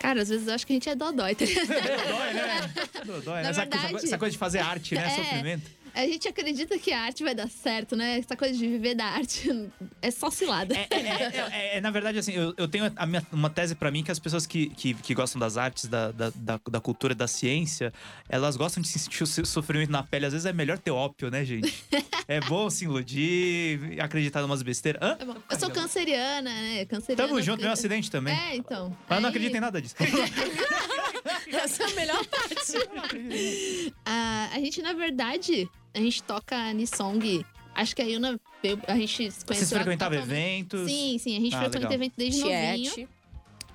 [0.00, 1.68] Cara, às vezes eu acho que a gente é dodói, tá ligado?
[1.68, 2.70] Dói, né?
[3.24, 3.42] Dói, né?
[3.42, 5.06] Na Essa, verdade- coisa, essa coisa de fazer arte, né?
[5.06, 5.10] É.
[5.10, 5.70] Sofrimento.
[5.94, 8.18] A gente acredita que a arte vai dar certo, né?
[8.18, 9.50] Essa coisa de viver da arte
[10.00, 10.74] é só cilada.
[10.74, 13.74] É, é, é, é, é, na verdade, assim, eu, eu tenho a minha- uma tese
[13.74, 16.80] pra mim que as pessoas que, que, que gostam das artes, da, da, da, da
[16.80, 17.92] cultura, da ciência,
[18.28, 20.26] elas gostam de sentir o seu sofrimento na pele.
[20.26, 21.72] Às vezes é melhor ter ópio, né, gente?
[22.28, 25.02] É bom se iludir, acreditar em umas besteiras.
[25.02, 25.18] Hã?
[25.20, 25.54] É.
[25.54, 26.84] Eu sou canceriana, né?
[26.86, 27.28] Canceriana.
[27.28, 28.32] Tamo junto, meu acidente também.
[28.32, 28.96] É, então.
[29.08, 29.96] Mas eu não Aí, acredito em nada disso.
[31.52, 33.92] Essa é a melhor parte.
[34.04, 37.44] A, a gente, na verdade, a gente toca Nisong.
[37.74, 39.66] Acho que a Yuna, veio- a gente se conheceu.
[39.66, 40.90] Vocês frequentavam eventos?
[40.90, 41.36] Sim, sim.
[41.36, 41.92] A gente Ah, frequenta legal.
[41.94, 42.92] evento desde novinho.
[42.92, 43.08] Tiete.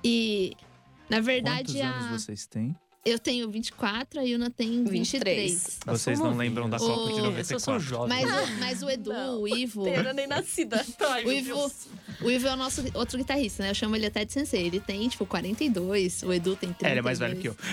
[0.04, 0.56] E,
[1.10, 1.90] na Quantos verdade, a...
[1.90, 2.76] anos vocês têm?
[3.04, 5.50] Eu tenho 24, a Yuna tem 23.
[5.52, 5.78] 23.
[5.86, 6.78] Vocês não lembram da.
[6.78, 7.44] Copa de Ô, 94.
[7.44, 8.08] Vocês são jovens.
[8.08, 9.86] Mas, o- mas o Edu, Não, o Ivo.
[9.86, 10.84] Eu era nem nascida.
[11.00, 11.72] Ai, O Ivo,
[12.22, 13.70] o Ivo é o nosso outro guitarrista, né?
[13.70, 14.66] Eu chamo ele até de sensei.
[14.66, 16.82] Ele tem, tipo, 42, o Edu tem 32.
[16.84, 17.56] É, ele é mais velho que eu.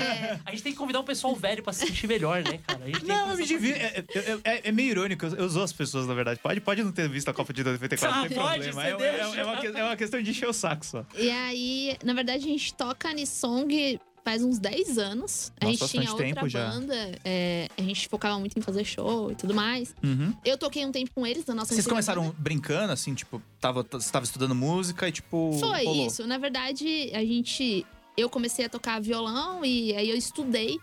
[0.00, 2.82] É, A gente tem que convidar o pessoal velho pra se sentir melhor, né, cara?
[2.84, 3.80] A gente tem Não, eu me divirto.
[3.80, 5.26] É, é- é- é meio irônico.
[5.26, 6.40] Eu, zoo as pessoas, na verdade.
[6.42, 8.84] Pode, pode não ter visto a Copa de 94, Ah, não tem pode, problema.
[8.84, 11.04] É, é- é uma, é uma questão de encher o saco só.
[11.16, 13.98] e aí, na verdade, a gente toca Anisong
[14.30, 15.52] faz uns 10 anos.
[15.60, 17.18] A Nossa, gente tinha outra banda.
[17.24, 19.92] é, a gente focava muito em fazer show e tudo mais.
[20.02, 20.32] Uhum.
[20.44, 22.36] Eu toquei um tempo com eles na nossa Vocês começaram banda.
[22.38, 25.56] brincando, assim, tipo, tava, você tava estudando música e, tipo.
[25.58, 26.06] Foi rolou.
[26.06, 26.26] isso.
[26.26, 27.84] Na verdade, a gente.
[28.16, 30.78] Eu comecei a tocar violão e aí eu estudei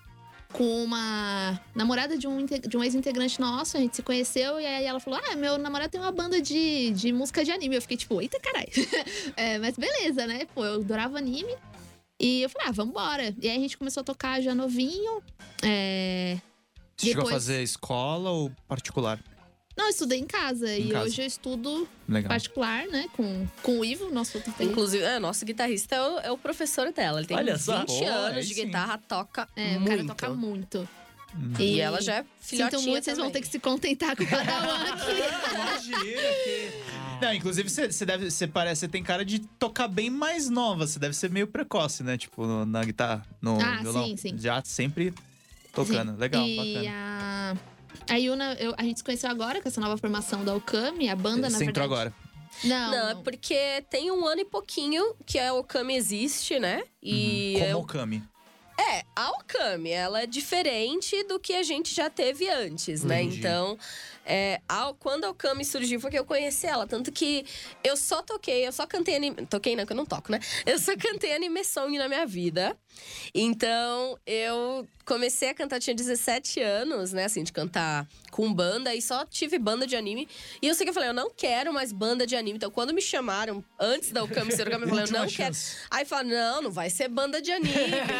[0.51, 3.77] com uma namorada de um, de um ex-integrante nosso.
[3.77, 6.91] A gente se conheceu e aí ela falou: Ah, meu namorado tem uma banda de,
[6.91, 7.75] de música de anime.
[7.75, 8.67] Eu fiquei tipo, eita caralho.
[9.37, 10.45] É, mas beleza, né?
[10.53, 11.53] Pô, eu adorava anime.
[12.19, 13.35] E eu falei, ah, vambora.
[13.41, 15.21] E aí a gente começou a tocar já novinho.
[15.63, 16.37] É...
[16.95, 19.19] Você chegou a depois- fazer escola ou particular?
[19.77, 20.67] Não, eu estudei em casa.
[20.75, 21.05] Em e casa.
[21.05, 22.29] hoje eu estudo Legal.
[22.29, 23.05] particular, né?
[23.15, 24.71] Com, com o Ivo, nosso outro integrante.
[24.71, 27.19] Inclusive, é, nosso guitarrista é o, é o professor dela.
[27.19, 27.73] Ele tem Olha 20 só.
[27.75, 28.65] Anos aí de sim.
[28.65, 29.87] guitarra, toca É, o muito.
[29.87, 30.89] cara toca muito.
[31.59, 33.41] E ela já é filhotinha Sinto muito, vocês vão ter também.
[33.43, 35.53] que se contentar com o Padawan aqui.
[35.53, 36.01] Imagina
[36.43, 36.71] que.
[37.21, 38.29] Não, inclusive você, você deve.
[38.29, 38.81] Você parece.
[38.81, 40.85] Você tem cara de tocar bem mais nova.
[40.85, 42.17] Você deve ser meio precoce, né?
[42.17, 44.05] Tipo, no- na guitarra, no Ah, violão.
[44.05, 44.37] sim, sim.
[44.37, 45.13] Já sempre
[45.73, 46.17] tocando.
[46.17, 47.57] Legal, e bacana.
[48.09, 51.09] a, a Yuna, eu- a gente se conheceu agora com essa nova formação da Okami,
[51.09, 52.11] a banda, na Você entrou verdade.
[52.11, 52.13] agora.
[52.63, 53.23] Não, Não, é não.
[53.23, 56.83] porque tem um ano e pouquinho que a Okami existe, né?
[57.03, 57.59] E Uhum.
[57.59, 58.23] Como eu- Okami.
[58.79, 63.23] É, a Okami, ela é diferente do que a gente já teve antes, né?
[63.23, 63.39] Entendi.
[63.39, 63.77] Então,
[64.27, 66.85] é, a- quando a Okami surgiu foi que eu conheci ela.
[66.85, 67.45] Tanto que
[67.83, 69.45] eu só toquei, eu só cantei anime...
[69.47, 70.39] Toquei não, que eu não toco, né?
[70.65, 72.75] Eu só cantei anime song na minha vida.
[73.33, 77.25] Então, eu comecei a cantar, tinha 17 anos, né?
[77.25, 78.93] Assim, de cantar com banda.
[78.93, 80.27] E só tive banda de anime.
[80.61, 82.57] E eu sei que eu falei, eu não quero mais banda de anime.
[82.57, 85.55] Então, quando me chamaram, antes da Okami ser Okami, eu falei, eu não quero.
[85.89, 87.73] Aí fala, não, não vai ser banda de anime,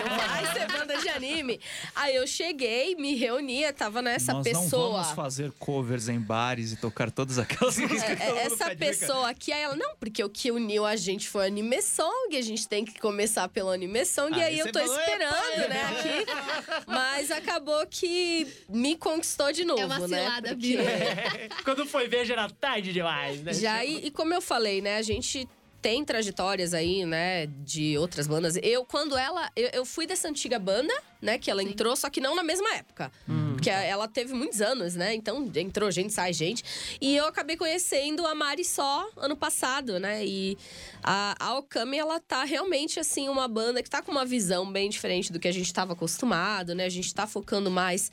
[0.08, 1.60] não vai ser banda de anime.
[1.96, 4.84] Aí eu cheguei, me reunia, tava nessa Nós pessoa.
[4.84, 5.52] não vamos fazer
[5.98, 8.66] covers em bares e tocar todas aquelas músicas que É, todo mundo essa pede, né,
[8.66, 8.76] cara?
[8.78, 12.42] pessoa aqui, aí ela, não, porque o que uniu a gente foi anime song, a
[12.42, 16.86] gente tem que começar pelo anime song, e Aí eu tô falou, esperando, né, aqui.
[16.88, 20.20] Mas acabou que me conquistou de novo, É uma né?
[20.20, 20.84] cilada, porque- Bia.
[21.64, 23.54] Quando foi ver, já era tarde demais, né?
[23.54, 25.48] Já, e, e como eu falei, né, a gente
[25.82, 28.58] tem trajetórias aí, né, de outras bandas.
[28.64, 29.50] Eu, quando ela.
[29.56, 31.70] Eu, eu fui dessa antiga banda, né, que ela Sim.
[31.70, 33.12] entrou, só que não na mesma época.
[33.54, 35.14] Porque a- ela teve muitos anos, né?
[35.16, 36.64] Então entrou gente, sai gente.
[37.02, 40.26] E eu acabei conhecendo a Mari só ano passado, né?
[40.26, 40.58] E
[41.04, 44.90] a, a Okami, ela tá realmente, assim, uma banda que tá com uma visão bem
[44.90, 46.86] diferente do que a gente tava acostumado, né?
[46.86, 48.12] A gente tá focando mais.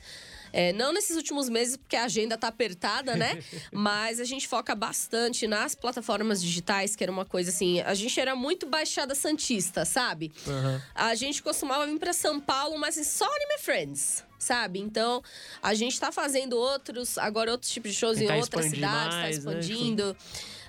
[0.57, 3.43] É, não nesses últimos meses, porque a agenda tá apertada, né?
[3.73, 7.81] Mas a gente foca bastante nas plataformas digitais, que era uma coisa assim.
[7.81, 10.31] A gente era muito baixada santista, sabe?
[10.47, 10.81] Aham.
[10.95, 14.79] A gente costumava vir pra São Paulo, mas só Anime Friends, sabe?
[14.79, 15.21] Então,
[15.61, 19.21] a gente tá fazendo outros, agora outros tipos de shows em Tentar outras cidades, tá
[19.21, 19.59] mais, né?
[19.59, 20.17] expandindo,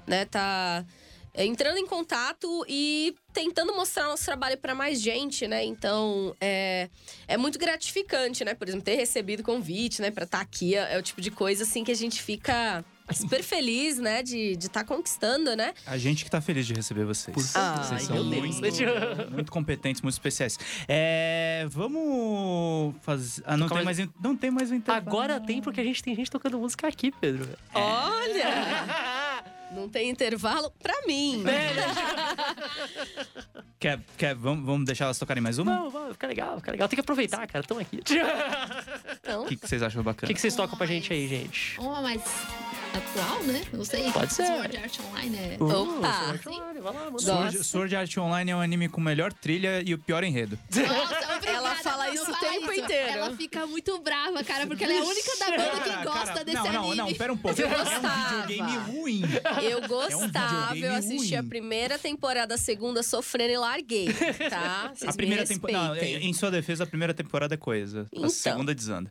[0.05, 0.25] né?
[0.25, 1.06] Tá é,
[1.45, 5.65] entrando em contato e tentando mostrar nosso trabalho pra mais gente, né?
[5.65, 6.89] Então, é,
[7.29, 8.55] é muito gratificante, né?
[8.55, 11.65] Por exemplo, ter recebido convite, né, pra estar aqui é, é o tipo de coisa
[11.65, 15.73] assim que a gente fica super feliz, né, de estar de tá conquistando, né?
[15.87, 17.33] A gente que tá feliz de receber vocês.
[17.35, 18.63] Por Ah, vocês são muito,
[19.31, 20.59] muito competentes, muito especiais.
[20.89, 23.43] É, vamos fazer.
[23.47, 25.07] Ah, não Tocar tem mais, in- não tem mais um intervalo.
[25.07, 27.49] Agora tem, porque a gente tem gente tocando música aqui, Pedro.
[27.75, 28.47] Olha!
[29.73, 31.43] Não tem intervalo pra mim.
[33.79, 35.75] Quer, quer, vamos, vamos deixar elas tocarem mais uma?
[35.75, 36.89] Não, vai, fica legal, fica legal.
[36.89, 37.61] Tem que aproveitar, cara.
[37.61, 38.01] Estão aqui.
[39.21, 40.29] Então, O que, que vocês acham O bacana?
[40.29, 41.79] que, que vocês tocam pra gente aí, gente?
[41.81, 42.23] Uma mais
[42.97, 43.63] atual, né?
[43.73, 44.11] Não sei.
[44.13, 44.47] Pode ser.
[44.47, 45.57] Sword Art Online é.
[45.61, 45.69] Opa!
[45.69, 47.19] Uh, Sword Art Online, vai lá.
[47.19, 50.59] Sword, Sword Art Online é um anime com melhor trilha e o pior enredo.
[50.75, 50.87] Nossa,
[51.37, 51.47] obrigada.
[51.47, 52.81] Ela fala Não isso o tempo isso.
[52.85, 53.09] inteiro.
[53.19, 56.45] Ela fica muito brava, cara, porque ela é a única da banda que gosta cara,
[56.45, 56.97] desse não, não, anime.
[56.97, 57.61] não, pera um pouco.
[57.61, 58.47] Eu É um gostava.
[58.47, 59.23] videogame ruim.
[59.63, 61.49] eu gostava, videogame eu assisti a ruim.
[61.49, 64.09] primeira temporada, a segunda sofrendo e larguei,
[64.51, 64.93] tá?
[64.95, 66.05] Vocês A primeira me temporada.
[66.05, 68.07] Em sua defesa, a primeira temporada é coisa.
[68.13, 68.25] Então.
[68.27, 69.11] A segunda desanda.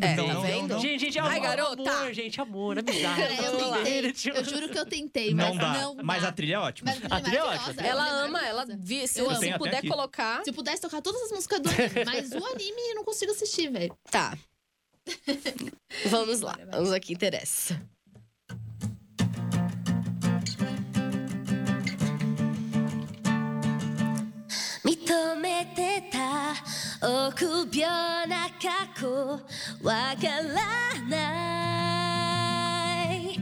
[0.00, 0.60] É, não, tá não, vendo?
[0.60, 0.80] Não, não.
[0.80, 1.90] Gente, gente, é amor, Ai, garota.
[1.90, 3.22] amor, gente, amor, amizade.
[3.22, 5.72] É, eu, tentei, eu juro que eu tentei, mas não dá.
[5.72, 6.02] Não dá.
[6.04, 6.92] Mas a trilha é ótima.
[7.10, 7.82] A trilha é, é ótima.
[7.82, 10.44] Ela, é ama, ela vi, se, eu se puder colocar.
[10.44, 13.68] Se pudesse tocar todas as músicas do anime, mas o anime eu não consigo assistir,
[13.68, 13.96] velho.
[14.08, 14.38] Tá.
[16.06, 17.80] vamos lá, vamos ao que interessa.
[24.84, 26.10] Mitomete
[27.02, 29.08] 臆病な過去
[29.82, 30.52] わから
[31.08, 31.16] な
[33.14, 33.40] い。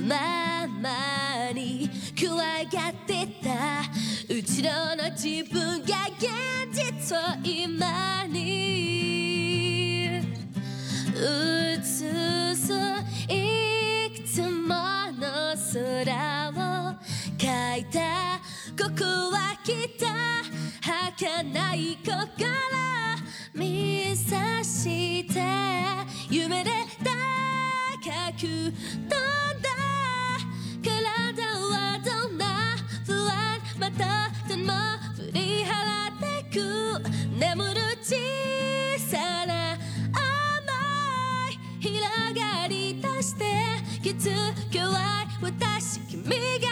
[0.00, 3.82] ままに怖がってた。
[4.28, 6.30] 後ろの自分が現
[6.72, 8.62] 実を今に。
[11.14, 12.04] 映す
[13.28, 13.30] い
[14.16, 14.74] くつも
[15.18, 16.94] の空を
[17.36, 18.31] 描いた。
[18.82, 20.06] ここはきっと
[20.82, 22.16] 儚い心
[23.54, 25.40] 見さして
[26.28, 28.40] 夢で高く。
[28.40, 29.68] 飛んだ
[30.82, 34.72] 体はどんな不安またでも
[35.14, 35.70] 振り払
[36.10, 36.58] ってく
[37.38, 38.16] 眠る小
[38.98, 39.74] さな
[40.12, 40.18] 甘
[41.52, 42.02] い広
[42.34, 43.44] がり出して
[44.02, 44.32] 気づ
[44.72, 46.71] けは私君が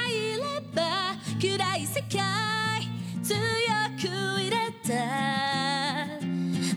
[2.09, 2.87] 界
[3.23, 3.37] 強
[3.99, 4.07] く
[4.39, 4.95] 入れた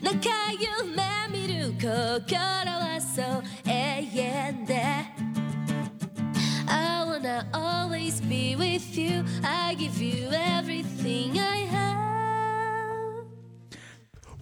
[0.03, 3.73] 中夢見る心はそう永
[4.14, 4.75] 遠で
[6.71, 9.25] I wanna always be with you.
[9.42, 11.88] I give you everything I have.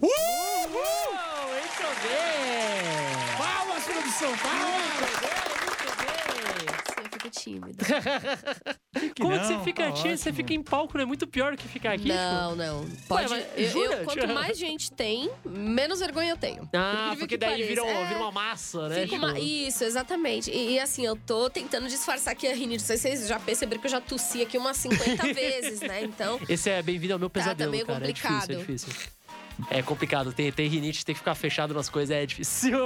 [0.01, 3.37] Uou, muito bem!
[3.37, 4.29] Palmas, produção!
[4.29, 5.50] Eu
[9.18, 11.58] Quando não, você fica tá tímido, você fica em palco, não é muito pior do
[11.58, 12.08] que ficar aqui?
[12.08, 12.86] Não, não.
[13.08, 13.28] Pode.
[13.30, 16.68] mas eu- eu- quanto mais gente tem, menos vergonha eu tenho.
[16.74, 18.16] Ah, porque que daí vira, um- vira É.
[18.16, 19.02] uma massa, né?
[19.02, 20.50] Fica uma- Isso, exatamente.
[20.50, 22.80] E, e, assim, eu tô tentando disfarçar aqui a rinite.
[22.82, 26.02] Não sei se vocês já perceberam que eu já tossi aqui umas 50 vezes, né?
[26.04, 28.08] Então, Esse é bem-vindo ao meu Tá, tá pesadelo, meio cara.
[28.08, 28.58] É difícil, é complicado.
[28.66, 28.92] difícil.
[29.70, 32.78] É complicado, ter, ter rinite, ter que ficar fechado nas coisas é difícil.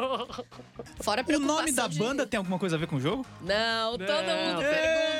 [1.01, 3.25] fora a O nome da de- banda tem alguma coisa a ver com o jogo?
[3.41, 4.07] Não, todo Não.
[4.07, 5.16] mundo pergunta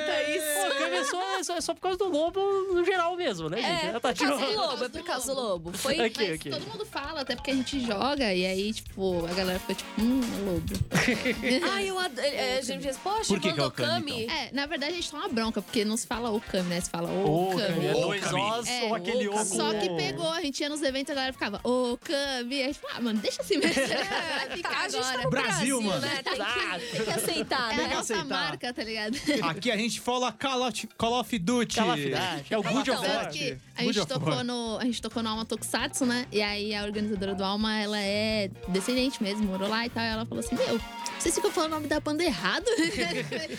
[0.97, 2.41] Câmbio é só, é, só, é só por causa do lobo
[2.73, 3.85] no geral mesmo, né, gente?
[3.87, 5.73] É, Ela tá por causa do lobo, é por causa do lobo.
[5.79, 6.01] Foi...
[6.01, 6.51] Aqui, Mas aqui.
[6.51, 10.01] todo mundo fala, até porque a gente joga, e aí, tipo, a galera fica tipo,
[10.01, 11.67] hum, é lobo.
[11.73, 12.27] Ai, eu adoro.
[12.27, 14.25] É, a gente diz, poxa, Por que que é o Bandokami.
[14.27, 16.81] É, na verdade a gente toma bronca, porque não se fala Okami, né?
[16.81, 17.63] Se fala Okami.
[17.63, 18.23] Câmbio, é dois.
[18.27, 19.45] Os É, ou aquele O.
[19.45, 22.55] Só que pegou, a gente ia nos eventos e a galera ficava, Okami.
[22.57, 23.75] Aí a gente falava, ah, mano, deixa assim mesmo.
[23.87, 25.23] Vai ficar Tá, a gente tá agora.
[25.25, 26.01] no Brasil, Brasil, mano.
[26.01, 26.23] né?
[26.23, 27.95] Tem que, tem que aceitar, É a né?
[27.95, 28.25] nossa aceitar.
[28.25, 29.17] marca, tá ligado?
[29.49, 31.77] Aqui a gente fala Call of, Call of Duty.
[31.77, 32.15] Call of Duty.
[32.51, 33.27] É o Good of Então, War.
[33.27, 33.39] Duty.
[33.39, 33.45] que
[33.77, 34.45] a Good gente, of tocou War.
[34.45, 36.27] no, a gente tocou no Alma Tokusatsu, né?
[36.33, 40.03] E aí a organizadora do Alma, ela é descendente mesmo, morou lá e tal.
[40.03, 40.81] E ela falou assim: Meu,
[41.19, 42.65] vocês ficam falando o nome da banda errado?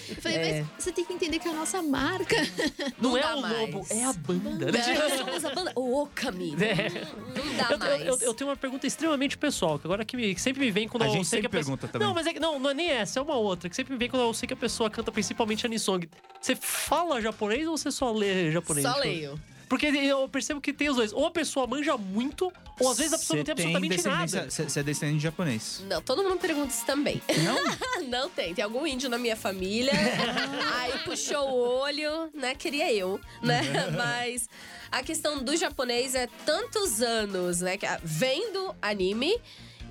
[0.09, 0.61] Eu falei, É.
[0.61, 2.35] mas você tem que entender que é a nossa marca.
[3.01, 3.57] Não, Não é o mais.
[3.71, 4.71] lobo, é a banda.
[4.71, 4.79] né?
[4.99, 6.55] Nós somos a banda Okami.
[6.61, 6.89] É.
[7.35, 8.01] Não dá Eu, eu- mais.
[8.07, 10.87] eu- eu tenho uma pergunta extremamente pessoal, que agora que, me- que sempre me vem
[10.87, 11.77] quando A eu gente sei que a pessoa...
[11.77, 12.07] pergunta também.
[12.07, 14.09] Não, mas é não, não é nem essa, é uma outra, que sempre me vem
[14.09, 16.07] quando eu sei que a pessoa canta principalmente anisong.
[16.47, 18.85] Você fala japonês ou você só lê japonês?
[18.87, 19.41] Só Tipo, leio.
[19.67, 21.11] Porque eu percebo que tem os dois.
[21.11, 24.49] Ou a pessoa manja muito, ou às vezes a pessoa não tem absolutamente nada.
[24.49, 25.83] Você é descendente de japonês.
[25.89, 27.21] Não, todo mundo pergunta isso também.
[27.43, 27.57] Não?
[28.07, 28.53] Não tem.
[28.53, 29.91] Tem algum índio na minha família.
[30.79, 32.55] aí puxou o olho, né?
[32.55, 33.61] Queria eu, né?
[33.91, 34.47] Mas
[34.89, 37.77] a questão do japonês é tantos anos, né?
[38.01, 39.35] Vendo anime.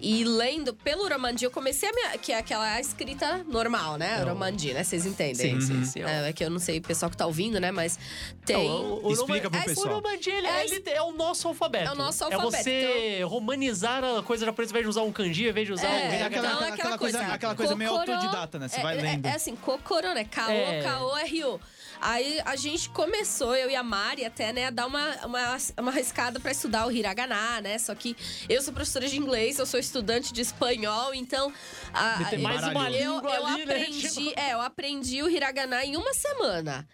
[0.00, 2.18] E lendo pelo Uromandi, eu comecei a minha.
[2.18, 4.16] Que é aquela escrita normal, né?
[4.16, 4.84] É o- Uromandi, né?
[4.84, 5.34] Vocês entendem?
[5.34, 6.02] Sim, sim, sim.
[6.02, 7.70] É, é que eu não sei o pessoal que tá ouvindo, né?
[7.70, 7.98] Mas
[8.44, 8.68] tem.
[8.68, 9.86] Não, o- o Explica pro Noma- pessoal.
[9.86, 11.88] O Nomadi, ele, É, ele é o nosso alfabeto.
[11.88, 15.12] É o nosso É alfabeto, você romanizar a coisa japonesa, ao invés de usar um
[15.12, 15.96] kanji, ao invés de usar É, um...
[15.96, 18.68] aquela, então, aquela, aquela aquela coisa, coisa, aquela coisa meio Kokoro- autodidata, né?
[18.68, 19.26] Você é, vai é- lendo.
[19.26, 20.24] É, assim, Kokoro, né?
[20.24, 20.82] Kao, É.
[20.82, 21.60] Kao é Ryu.
[22.00, 25.90] Aí a gente começou, eu e a Mari, até, né, a dar uma, uma, uma
[25.90, 27.78] arriscada pra estudar o hiragana, né?
[27.78, 28.16] Só que
[28.48, 31.52] eu sou professora de inglês, eu sou estudante de espanhol, então.
[31.92, 33.74] a- Tem mais eu- uma eu, eu ali, né?
[33.86, 36.86] aprendi, é, eu aprendi o hiragana em uma semana.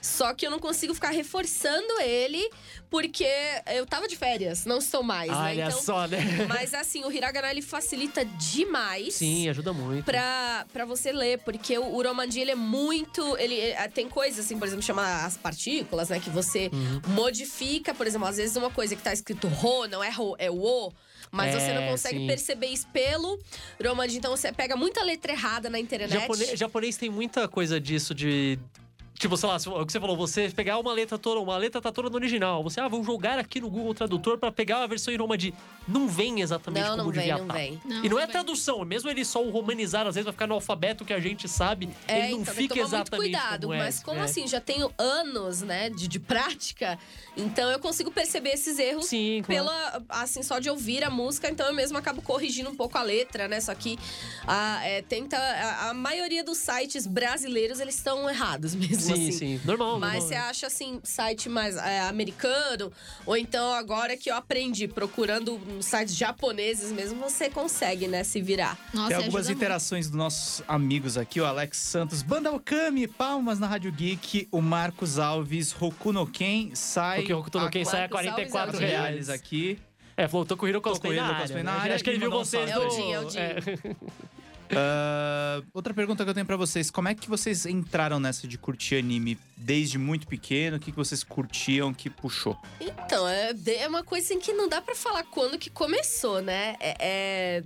[0.00, 2.48] Só que eu não consigo ficar reforçando ele
[2.88, 3.26] porque
[3.74, 5.36] eu tava de férias, não estou mais, né?
[5.36, 6.18] Olha Então, só, né?
[6.48, 9.14] mas assim, o hiragana ele facilita demais.
[9.14, 10.04] Sim, ajuda muito.
[10.04, 13.36] Pra, pra você ler, porque o Uromandi, ele é muito.
[13.38, 16.20] Ele eh, tem coisas, assim, por exemplo, chama as partículas, né?
[16.20, 17.00] Que você Uhum.
[17.08, 20.50] modifica, por exemplo, às vezes uma coisa que tá escrito ro, não é ro, é
[20.50, 20.92] o.
[21.32, 22.26] Mas você não É, consegue sim.
[22.26, 23.38] perceber isso pelo
[23.80, 24.16] Uromandi.
[24.16, 26.10] Então você pega muita letra errada na internet.
[26.12, 28.58] Japonês, japonês tem muita coisa disso de.
[29.18, 31.90] Tipo, sei lá, o que você falou, você pegar uma letra toda, uma letra tá
[31.90, 32.62] toda no original.
[32.62, 35.54] Você, ah, vou jogar aqui no Google Tradutor pra pegar a versão em Roma de.
[35.88, 37.54] Não vem exatamente Não, como não vem, devia não tá.
[37.54, 37.80] vem.
[37.84, 38.32] Não, e não é vem.
[38.32, 41.48] tradução, mesmo ele só o romanizar, às vezes vai ficar no alfabeto que a gente
[41.48, 41.88] sabe.
[42.08, 43.60] É, ele não então, fica tomar muito exatamente cuidado.
[43.68, 43.78] como é.
[43.78, 44.24] mas como É.
[44.24, 46.98] assim, já tenho anos, né, de, de prática,
[47.36, 49.64] então eu consigo perceber esses erros Sim, claro.
[49.64, 53.02] pela assim só de ouvir a música então eu mesmo acabo corrigindo um pouco a
[53.02, 53.98] letra né só que
[54.46, 59.32] a, é, tenta a, a maioria dos sites brasileiros eles estão errados mesmo Sim, assim
[59.32, 59.60] sim.
[59.64, 59.98] Normal.
[59.98, 60.28] mas normal.
[60.28, 62.92] você acha assim site mais é, americano
[63.24, 68.40] ou então agora que eu aprendi procurando nos sites japoneses mesmo você consegue né se
[68.40, 69.58] virar Nossa, Tem algumas ajuda muito.
[69.58, 74.60] interações dos nossos amigos aqui, o Alex Santos, Banda Okami, palmas na Rádio Geek, o
[74.60, 78.76] Marcos Alves, Roku Ken, sai Porque o Hokuto no Ken sai a Marcos Alves 44
[78.76, 79.78] é o reais aqui.
[80.16, 81.62] É, falou, tô com o Hiro Cosplay na área.
[81.62, 81.94] Né?
[81.94, 82.86] Acho que ele viu vocês salve.
[82.86, 82.92] no...
[82.92, 83.38] É o Jim, é o Jim.
[84.74, 88.58] Ah, outra pergunta que eu tenho pra vocês: como é que vocês entraram nessa de
[88.58, 90.76] curtir anime desde muito pequeno?
[90.76, 92.56] O que, que vocês curtiam que puxou?
[92.80, 96.76] Então, é, é uma coisa assim que não dá pra falar quando que começou, né?
[96.80, 97.62] É, é-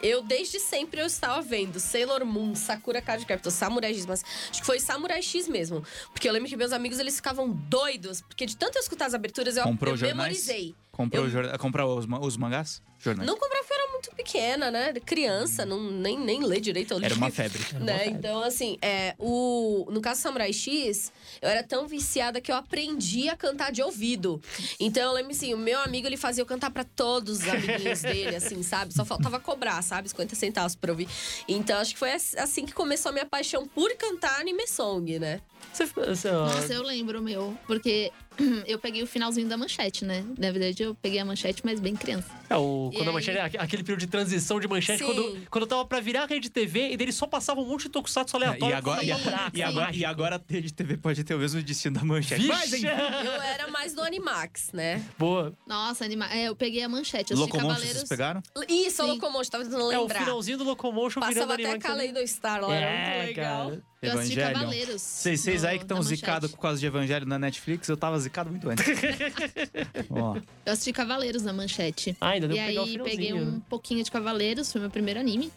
[0.00, 4.60] Eu, desde sempre, eu estava vendo Sailor Moon, Sakura Card Captor, Samurai X, mas acho
[4.60, 5.82] que foi Samurai X mesmo.
[6.12, 8.20] Porque eu lembro que meus amigos, eles ficavam doidos.
[8.20, 10.16] Porque de tanto eu escutar as aberturas, eu, Comprou eu jornais?
[10.46, 10.72] memorizei.
[10.92, 12.80] Comprou, Eu- jorna- comprou os, os mangás?
[13.00, 13.26] Jornais.
[13.26, 14.92] Não comprava porque eu era muito pequena, né?
[15.04, 16.94] Criança, não, nem, nem ler direito.
[16.94, 17.60] Eu Era uma febre.
[17.80, 18.06] né?
[18.06, 22.56] Então, assim, é, o, no caso do Samurai X, eu era tão viciada que eu
[22.56, 24.40] aprendi a cantar de ouvido.
[24.80, 28.02] Então, eu lembro assim, o meu amigo, ele fazia eu cantar pra todos os amiguinhos
[28.02, 28.92] dele, assim, sabe?
[28.94, 30.08] Só faltava cobrar, sabe?
[30.08, 31.08] 50 centavos pra ouvir.
[31.46, 35.18] Então, acho que foi ass- assim que começou a minha paixão por cantar anime song,
[35.18, 35.40] né?
[35.72, 37.56] Você, você, ó, Nossa, eu lembro o meu.
[37.66, 38.10] Porque
[38.66, 40.24] eu peguei o finalzinho da manchete, né?
[40.38, 42.28] Na verdade, eu peguei a manchete, mas bem criança.
[42.48, 45.06] É, o, Quando a manchete, aqu- aquele período de transição de manchete, Sim.
[45.06, 47.82] quando, quando eu tava pra virar a rede TV, e dele só passava um monte
[47.84, 48.72] de tokusatsu aleatório.
[48.74, 51.62] E agora, e, a- e agora, e agora a rede TV pode ter o mesmo
[51.62, 52.42] destino da manchete.
[52.42, 52.86] Vixe!
[52.86, 55.02] Eu era mais do Animax, né?
[55.18, 55.52] Boa.
[55.66, 56.26] Nossa, anima...
[56.32, 57.34] é, eu peguei a manchete.
[57.34, 57.96] Locomotion Cavaleiros.
[57.98, 58.42] vocês pegaram?
[58.68, 59.10] Isso, a Sim.
[59.12, 60.20] Locomotion, tava tentando É o lembrar.
[60.20, 61.78] finalzinho do Locomotion virando Passava até.
[61.78, 63.68] Kaleido Star lá, era É, muito legal.
[63.70, 63.82] cara.
[64.00, 64.60] Eu assisti Evangelion.
[64.60, 65.02] Cavaleiros.
[65.02, 68.18] Vocês vocês no- aí que estão zicados por causa de Evangelho na Netflix, eu tava
[68.20, 68.84] zicado muito antes.
[70.10, 72.16] Ó, Eu assisti Cavaleiros na manchete.
[72.20, 73.16] Ah, ainda deu E pra pegar o aí finalzinho.
[73.16, 75.50] peguei um pouquinho de Cavaleiros, foi meu primeiro anime.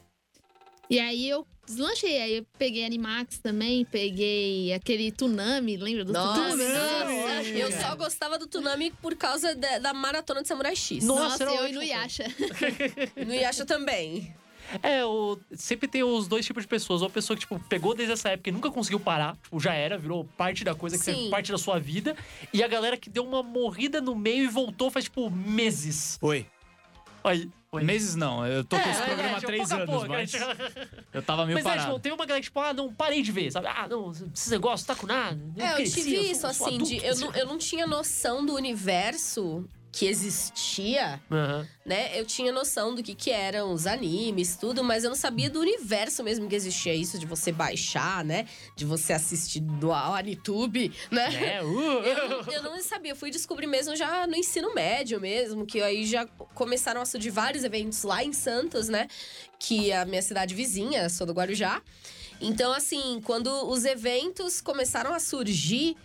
[0.90, 6.42] E aí eu deslanchei, aí eu peguei Animax também, peguei aquele Tunami, lembra do Nossa,
[6.52, 6.64] Tunami?
[6.74, 7.48] nossa.
[7.50, 11.06] eu só gostava do Tunami por causa da, da maratona de Samurai X.
[11.06, 12.26] Nossa, Nossa, era eu e no Yasha.
[13.26, 14.36] No Yasha também.
[14.82, 17.02] É, o, sempre tem os dois tipos de pessoas.
[17.02, 19.36] Uma pessoa que, tipo, pegou desde essa época e nunca conseguiu parar.
[19.44, 21.30] Tipo, já era, virou parte da coisa, que Sim.
[21.30, 22.16] parte da sua vida.
[22.54, 26.18] E a galera que deu uma morrida no meio e voltou faz, tipo, meses.
[26.22, 26.46] Oi.
[27.24, 27.50] Aí.
[27.74, 27.84] Oi.
[27.84, 30.32] Meses não, eu tô com É, esse é, programa há tipo, três anos, pouco, mas
[31.14, 31.88] eu tava meio Mas é, parado.
[31.88, 33.68] tipo, teve uma galera que, tipo, ah, não, parei de ver, sabe?
[33.68, 35.40] Ah, não, esse negócio tá com nada.
[35.56, 37.88] É, eu cresci, tive sou- isso, sou assim, de, adulto, eu, não, eu não tinha
[37.88, 41.68] noção do universo que existia, Aham.
[41.86, 42.18] né?
[42.20, 45.60] Eu tinha noção do que, que eram os animes, tudo, mas eu não sabia do
[45.60, 48.48] universo mesmo que existia isso, de você baixar, né?
[48.76, 51.56] De você assistir no Anitube, né?
[51.58, 55.20] É, uh, Eu, não- eu não sabia, eu fui descobrir mesmo já no ensino médio
[55.20, 56.26] mesmo, que aí já
[56.56, 59.08] começaram a surgir vários eventos lá em Santos, né?
[59.60, 61.82] Que é a minha cidade vizinha, sou do Guarujá.
[62.40, 65.96] Então, assim, quando os eventos começaram a surgir,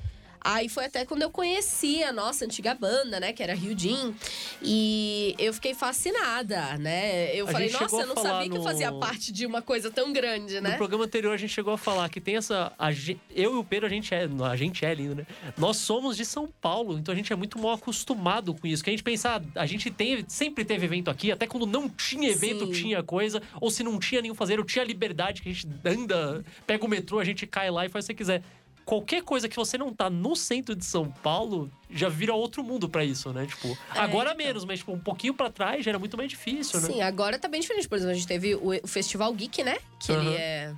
[0.55, 3.33] aí foi até quando eu conheci a nossa antiga banda, né?
[3.33, 4.15] Que era Ryujin.
[4.63, 7.35] E eu fiquei fascinada, né?
[7.35, 9.61] Eu A falei, gente nossa, eu não sabia que eu no- fazia parte de uma
[9.63, 10.77] coisa tão grande, No né?
[10.77, 12.73] programa anterior a gente chegou a falar que tem essa.
[12.79, 14.29] a gen- eu e o Pedro, a gente é.
[14.51, 15.27] A gente é lindo, né?
[15.57, 18.83] Nós somos de São Paulo, então a gente é muito mal acostumado com isso.
[18.83, 21.89] Que a gente pensa, ah, a gente teve, sempre teve evento aqui, até quando não
[21.89, 22.73] tinha evento, Sim.
[22.73, 23.43] tinha coisa.
[23.61, 26.89] Ou se não tinha nenhum fazer, eu tinha liberdade, que a gente anda, pega o
[26.89, 28.43] metrô, a gente cai lá e faz o que você quiser.
[28.87, 32.88] Qualquer coisa que você não tá no centro de São Paulo já vira outro mundo
[32.88, 33.44] pra isso, né?
[33.44, 34.46] Tipo, É, agora então.
[34.46, 36.87] menos, mas tipo, um pouquinho pra trás já era muito mais difícil, né?
[36.87, 37.88] Sim, agora tá bem diferente.
[37.88, 39.77] Por exemplo, a gente teve o, Festival Geek, né?
[39.98, 40.23] Que Aham.
[40.23, 40.73] ele é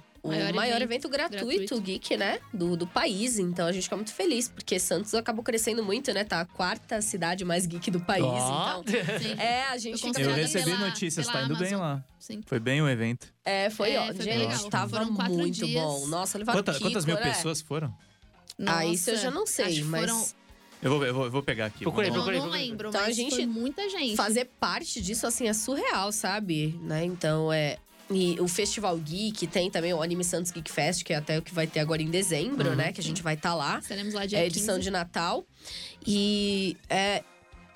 [0.52, 1.80] Maior maior, evento evento, gratuito, gratuito.
[1.80, 2.38] geek, né?
[2.52, 3.38] Do, do país.
[3.38, 6.24] Então a gente fica muito feliz, porque Santos acabou crescendo muito, né?
[6.24, 8.24] Tá a quarta cidade mais geek do país.
[8.24, 8.80] Ó.
[8.82, 8.84] Então.
[9.20, 9.32] Sim.
[9.40, 10.52] É, a gente Eu fica Eu Considerado feliz.
[10.54, 11.80] recebi pela- notícias, pela tá indo bem Amazon.
[11.80, 12.04] lá.
[12.18, 12.40] Sim.
[12.46, 13.28] Foi bem o evento.
[13.44, 14.06] É, foi É, ó.
[14.06, 14.70] foi bem gente, legal.
[14.70, 15.82] tava muito dias.
[15.82, 16.06] bom.
[16.08, 17.22] Nossa, levaram Quanta- Kiko, quantas mil né?
[17.22, 17.94] pessoas foram?
[18.66, 20.26] Ah, isso eu Nossa, já não sei, mas foram-
[20.82, 21.80] Eu vou, eu vou, eu vou pegar aqui.
[21.80, 22.60] Procurei, vamos Não, procurei.
[22.60, 24.16] não lembro, Então, a gente foi muita gente.
[24.16, 26.78] fazer parte disso, assim, é surreal, sabe?
[26.82, 27.04] Né?
[27.04, 27.78] Então, é...
[28.10, 31.42] E o Festival Geek tem também o Anime Santos Geek Fest, que é até o
[31.42, 32.76] que vai ter agora em dezembro, Uhum.
[32.76, 32.92] né?
[32.92, 33.78] Que a gente vai estar lá.
[33.78, 34.84] Estaremos lá dia É a edição 15.
[34.84, 35.44] de Natal.
[36.06, 37.22] E é,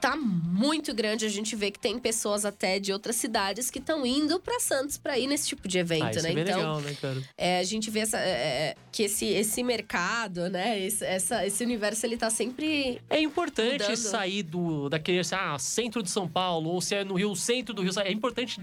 [0.01, 1.27] tá muito grande.
[1.27, 4.97] A gente vê que tem pessoas até de outras cidades que estão indo pra Santos
[4.97, 6.29] pra ir nesse tipo de evento, Ah, né?
[6.31, 7.23] é então, legal, né, cara?
[7.37, 10.81] é, a gente vê essa, é, é, que esse, esse mercado, né?
[10.81, 13.01] Esse, essa, esse universo, ele tá sempre.
[13.11, 13.97] É importante Mudando.
[13.97, 17.83] sair do daquele ah, centro de São Paulo, ou se é no Rio, centro do
[17.83, 17.93] Rio.
[18.01, 18.59] É importante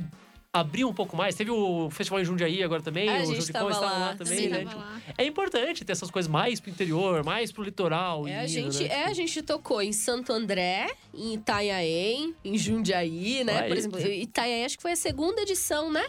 [0.51, 1.35] abrir um pouco mais.
[1.35, 4.63] Teve o festival em Jundiaí agora também, a o tava estava lá, lá, também, né?
[4.63, 5.01] lá.
[5.17, 8.27] É importante ter essas coisas mais pro interior, mais pro litoral.
[8.27, 8.95] É, a Minas, gente, né?
[8.95, 13.63] é, a gente tocou em Santo André, em Itanhaém, em Jundiaí, né?
[13.63, 16.05] Por exemplo, Itanhaém acho que foi a segunda edição, né?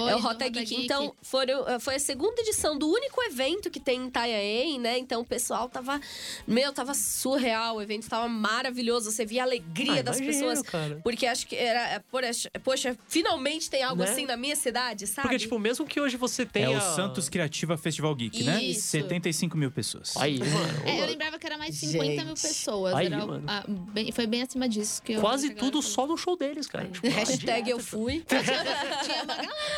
[0.00, 0.74] Foi, é o Rota Geek.
[0.84, 4.98] Então, foram, eh, foi a segunda edição do único evento que tem em Itanhaém, né?
[4.98, 6.00] Então, o pessoal tava...
[6.46, 7.76] Meu, tava surreal.
[7.76, 9.10] O evento tava maravilhoso.
[9.10, 10.62] Você via a alegria Ah, das imagino, pessoas.
[10.68, 11.00] cara.
[11.02, 11.80] Porque acho que era...
[11.94, 14.10] é, Poxa, finalmente tem algo Né?
[14.10, 15.28] assim na minha cidade, sabe?
[15.28, 16.70] Porque, tipo, mesmo que hoje você É tenha...
[16.78, 18.62] o Santos Criativa Festival Geek, né?
[18.62, 18.88] Isso.
[18.88, 20.16] 75 mil pessoas.
[20.16, 20.82] Aí, mano.
[20.86, 22.42] É, eu lembrava que era mais de 50 mil Gente.
[22.42, 22.94] pessoas.
[22.94, 23.44] Aí, era, mano.
[23.46, 25.20] ah, bem- foi bem acima disso que eu.
[25.20, 26.88] Quase a tudo só no show deles, cara.
[26.88, 28.24] Tipo, Hashtag eu fui.
[28.26, 28.96] Tinha uma galera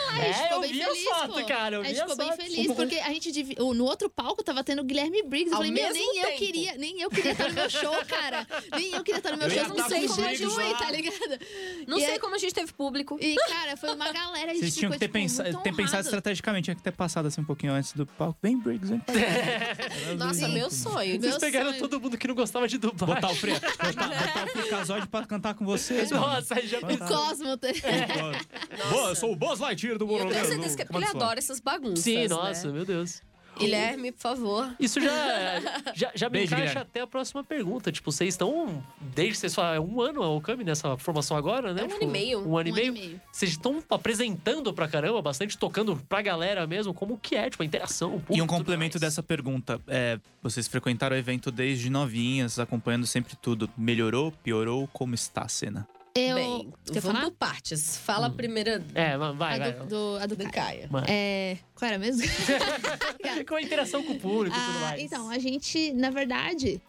[0.07, 1.07] lá, a gente É, ficou eu bem vi feliz.
[1.07, 1.47] as fotos, pô.
[1.49, 2.45] cara, eu a vi gente ficou as bem fotos.
[2.45, 5.51] feliz, porque a gente no outro palco tava tendo o Guilherme Briggs.
[5.51, 6.39] Eu Ao falei, meu, nem eu tempo.
[6.39, 8.47] queria, nem eu queria estar no meu show, cara.
[8.77, 11.41] Nem eu queria estar no meu Eu show, ia não sei como tá ligado?
[11.87, 13.19] Não E sei aí- como a gente teve público.
[13.21, 14.51] E, cara, foi uma galera.
[14.51, 17.27] a gente Vocês tinham que ter, tipo, pensa- ter pensado estrategicamente, tinha que ter passado
[17.27, 18.39] assim um pouquinho antes do palco.
[18.43, 19.03] Vem, Briggs, vem.
[20.19, 21.21] Nossa, meu sonho.
[21.21, 23.15] Vocês pegaram todo mundo que não gostava de dublagem.
[23.15, 23.53] Botar o Fre...
[23.59, 26.11] botar, o pra cantar com vocês.
[26.11, 26.87] Nossa, aí já Tá.
[26.93, 27.57] O Cosmo.
[28.91, 31.11] Boa, eu sou o Buzz Lightyear do eu Morro tenho certeza que é porque ele
[31.11, 32.01] adora essas bagunças.
[32.05, 32.29] Sim, né?
[32.29, 33.23] nossa, meu Deus.
[33.57, 34.75] Guilherme, por favor.
[34.81, 35.13] Isso já,
[35.95, 36.81] já, já me Beijo, encaixa Guilherme.
[36.91, 37.93] até a próxima pergunta.
[37.93, 38.83] Tipo, vocês estão.
[39.01, 41.83] Desde que vocês falam, um ano a Okami nessa formação agora, né?
[41.83, 42.49] É um Tipo, ano e meio.
[42.49, 42.89] Um ano e Um meio.
[42.89, 43.21] e meio.
[43.31, 47.67] Vocês estão apresentando pra caramba, bastante tocando pra galera mesmo, como que é, tipo, a
[47.67, 48.11] interação.
[48.11, 49.81] público, E um complemento dessa pergunta.
[49.87, 53.71] É, vocês frequentaram o evento desde novinhas, acompanhando sempre tudo.
[53.79, 54.89] Melhorou, piorou?
[54.93, 55.87] Como está a cena?
[56.17, 56.37] Eu.
[56.37, 57.31] Bem, Quer vamos falar?
[57.31, 57.97] por partes.
[57.97, 59.63] Fala primeiro É, vai, vai.
[59.63, 60.89] a do, do, a do do Caio.
[60.89, 61.05] Caio.
[61.09, 61.59] É.
[61.75, 62.23] Qual era mesmo?
[63.49, 65.03] Com a interação com o público e tudo Ah, mais.
[65.03, 66.81] então, a gente, na verdade,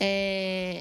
[0.00, 0.80] é.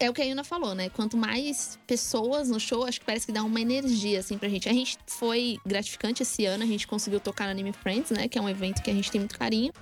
[0.00, 0.88] É o que a Yuna falou, né?
[0.88, 4.68] Quanto mais pessoas no show, acho que parece que dá uma energia, assim, pra gente.
[4.68, 8.26] A gente foi gratificante esse ano, a gente conseguiu tocar no Anime Friends, né?
[8.26, 9.72] Que é um evento que a gente tem muito carinho.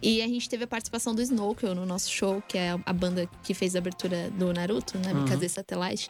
[0.00, 3.28] E a gente teve a participação do Snowkill no nosso show, que é a banda
[3.42, 5.12] que fez a abertura do Naruto, né?
[5.12, 5.22] Uhum.
[5.22, 6.08] Mikazê Satellite.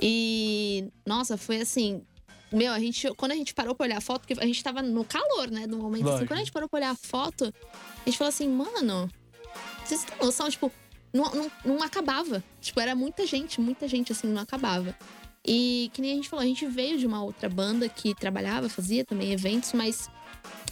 [0.00, 2.02] E, nossa, foi assim.
[2.50, 4.82] Meu, a gente, quando a gente parou pra olhar a foto, porque a gente tava
[4.82, 6.02] no calor, né, do momento.
[6.02, 6.28] Assim, Lógico.
[6.28, 9.08] quando a gente parou pra olhar a foto, a gente falou assim, mano,
[9.84, 10.50] vocês têm noção?
[10.50, 10.72] Tipo,
[11.12, 12.42] não, não, não acabava.
[12.60, 14.96] Tipo, era muita gente, muita gente, assim, não acabava.
[15.46, 18.68] E que nem a gente falou, a gente veio de uma outra banda que trabalhava,
[18.68, 20.08] fazia também eventos, mas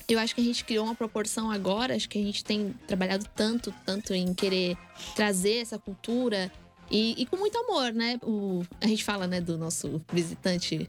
[0.08, 3.26] eu acho que a gente criou uma proporção agora, acho que a gente tem trabalhado
[3.34, 4.76] tanto, tanto em querer
[5.14, 6.50] trazer essa cultura
[6.90, 8.18] e, e com muito amor, né?
[8.22, 10.86] O, a gente fala, né, do nosso visitante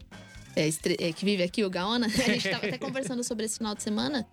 [0.56, 2.06] é, estre- é, que vive aqui, o Gaona.
[2.10, 4.26] A gente tava até conversando sobre esse final de semana,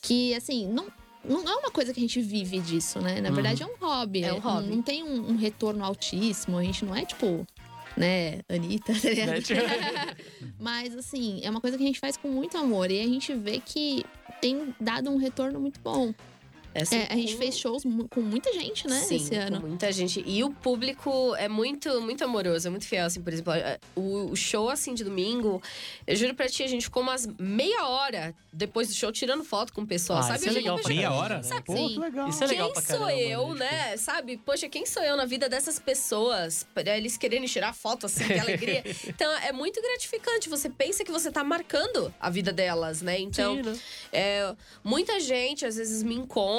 [0.00, 0.86] que, assim, não,
[1.24, 3.20] não é uma coisa que a gente vive disso, né?
[3.20, 4.22] Na verdade, é um hobby.
[4.24, 4.68] É um Não- hobby.
[4.76, 6.56] Não, tem um, um retorno altíssimo.
[6.56, 7.46] A gente não é, tipo,
[7.96, 9.08] né, Anitta, tá?
[9.26, 9.60] Né, tipo-
[10.58, 12.90] Mas, assim, é uma coisa que a gente faz com muito amor.
[12.90, 14.04] E a gente vê que
[14.40, 16.14] tem dado um retorno muito bom.
[16.74, 19.60] Essa É, a gente com- fez shows com muita gente, né, Sim, esse com ano.
[19.60, 20.22] muita gente.
[20.26, 23.52] E o público é muito, muito amoroso, é muito fiel, assim, por exemplo,
[23.96, 25.60] o, o show, assim, de domingo,
[26.06, 29.72] eu juro pra ti, a gente ficou umas meia hora depois do show tirando foto
[29.72, 30.38] com o pessoal, Ah, sabe?
[30.40, 31.40] isso é legal pra Meia hora?
[31.42, 31.62] né?
[31.64, 31.88] Pô, Sim.
[31.88, 32.28] que legal.
[32.28, 33.70] Isso é legal quem pra sou caramba, eu, né?
[33.70, 33.96] né?
[33.96, 34.36] Sabe?
[34.36, 36.66] Poxa, quem sou eu na vida dessas pessoas?
[36.74, 38.82] Pra eles quererem tirar foto, assim, de alegria.
[39.08, 40.48] Então, é muito gratificante.
[40.48, 43.18] Você pensa que você tá marcando a vida delas, né?
[43.18, 43.78] Então, Sim, né?
[44.12, 44.54] é,
[44.84, 46.57] muita gente às vezes me encontra.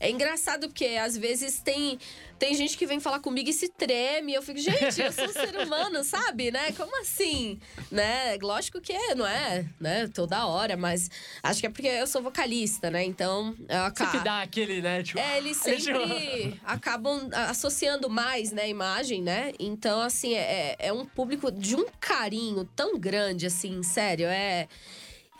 [0.00, 1.98] É engraçado porque às vezes tem,
[2.38, 4.34] tem gente que vem falar comigo e se treme.
[4.34, 6.50] Eu fico, gente, eu sou um ser humano, sabe?
[6.50, 6.72] Né?
[6.72, 7.58] Como assim?
[7.90, 8.36] Né?
[8.40, 10.08] Lógico que é, não é, né?
[10.08, 11.10] Toda hora, mas
[11.42, 13.04] acho que é porque eu sou vocalista, né?
[13.04, 14.24] Então, eu Sempre acabo.
[14.24, 15.02] dá aquele, né?
[15.02, 19.52] Tipo, É, eles sempre acabam associando mais, né, a imagem, né?
[19.58, 24.68] Então, assim, é, é um público de um carinho tão grande, assim, sério, é...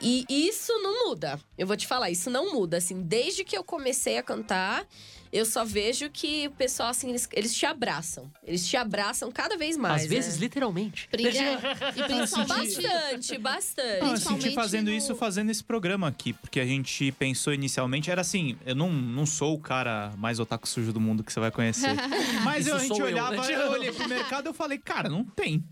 [0.03, 1.39] E isso não muda.
[1.57, 2.77] Eu vou te falar, isso não muda.
[2.79, 4.85] Assim, desde que eu comecei a cantar,
[5.33, 8.31] eu só vejo que o pessoal, assim, eles, eles te abraçam.
[8.45, 10.03] Eles te abraçam cada vez mais.
[10.03, 10.41] Às vezes, né?
[10.41, 11.09] literalmente.
[11.09, 11.55] Pri- é,
[11.97, 12.83] e principalmente.
[12.83, 14.01] Bastante, bastante.
[14.03, 18.11] Não, eu senti fazendo no- isso, fazendo esse programa aqui, porque a gente pensou inicialmente,
[18.11, 21.41] era assim, eu não, não sou o cara mais otaku sujo do mundo que você
[21.41, 21.95] vai conhecer.
[22.45, 23.55] Mas eu, a gente sou eu, olhava, né?
[23.55, 25.65] eu olhei pro mercado e eu falei, cara, não tem.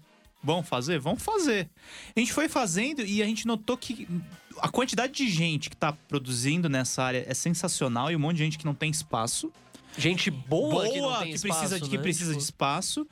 [0.42, 0.98] Vamos fazer?
[0.98, 1.68] Vamos fazer.
[2.16, 4.08] A gente foi fazendo e a gente notou que
[4.58, 8.44] a quantidade de gente que tá produzindo nessa área é sensacional e um monte de
[8.44, 9.52] gente que não tem espaço.
[9.98, 12.02] Gente boa, que Boa, tem que espaço, precisa, de, que né?
[12.02, 13.06] precisa de Tipo, espaço.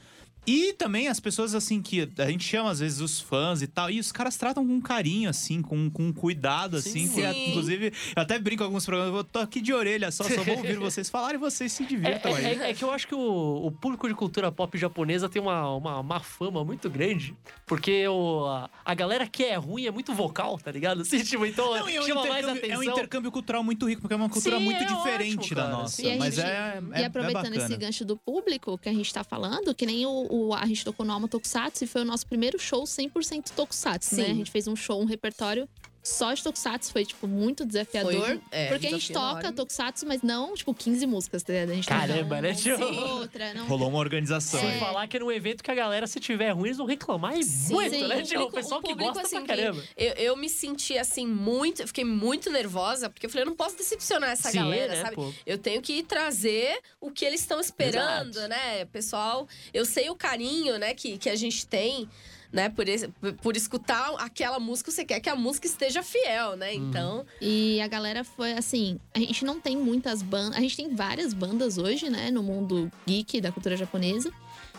[0.51, 3.91] E também as pessoas, assim, que a gente chama às vezes os fãs e tal.
[3.91, 7.07] E os caras tratam com carinho, assim, com, com cuidado, assim.
[7.07, 7.21] Sim.
[7.23, 10.43] que, inclusive, eu até brinco com alguns programas, eu tô aqui de orelha só, só
[10.43, 12.45] vou ouvir vocês falarem e vocês se É, divirtam aí.
[12.47, 15.69] é- é que eu acho que o, o público de cultura pop japonesa tem uma,
[15.75, 17.37] uma, uma fama muito grande.
[17.67, 21.03] Porque o, a, a galera que é ruim é muito vocal, tá ligado?
[21.03, 22.93] Assim, tipo, então Não, é um, chama mais intercâmbio, é um atenção.
[22.95, 25.77] intercâmbio cultural muito rico, porque é uma cultura Sim, muito é diferente ótimo, da cara.
[25.77, 26.03] nossa.
[26.03, 29.13] E mas gente- é, é, E aproveitando é esse gancho do público que a gente
[29.13, 32.05] tá falando, que nem o, o- a gente tocou no Alma Tokusatsu e foi o
[32.05, 34.25] nosso primeiro show 100% Tokusatsu, né?
[34.25, 34.31] Sim.
[34.31, 35.69] A gente fez um show, um repertório
[36.09, 38.27] só de Tokusatsu, foi, tipo, muito desafiador.
[38.27, 39.53] Foi, é, porque a gente toca enorme.
[39.57, 41.71] Tokusatsu, mas não, tipo, 15 músicas, tá ligado?
[41.71, 42.79] A gente Caramba, toca né, tio?
[42.81, 43.67] outra, não...
[43.67, 44.61] Rolou uma organização.
[44.61, 44.79] Sem É.
[44.79, 47.45] falar que é num evento que a galera, se tiver ruim, eles vão reclamar e
[47.45, 48.07] Sim, muito, sim.
[48.07, 48.17] né?
[48.19, 49.85] O Tipo, o público- pessoal o que público, gosta assim, pra que caramba.
[49.97, 53.57] Eu, eu me senti assim muito, eu fiquei muito nervosa, porque eu falei, eu não
[53.57, 55.17] posso decepcionar essa Sim, galera, né, sabe?
[55.17, 55.33] pô?
[55.47, 58.49] Eu tenho que trazer o que eles estão esperando, Exato.
[58.49, 58.85] né?
[58.87, 62.09] Pessoal, eu sei o carinho, né, que, que a gente tem,
[62.53, 63.09] né, por, esse-
[63.43, 66.73] por- escutar aquela música, você quer que a música esteja fiel, né?
[66.73, 66.89] Uhum.
[66.89, 70.95] Então, E a galera foi assim, a gente não tem muitas bandas, a gente tem
[70.95, 74.33] várias bandas hoje, né, no mundo geek da cultura japonesa.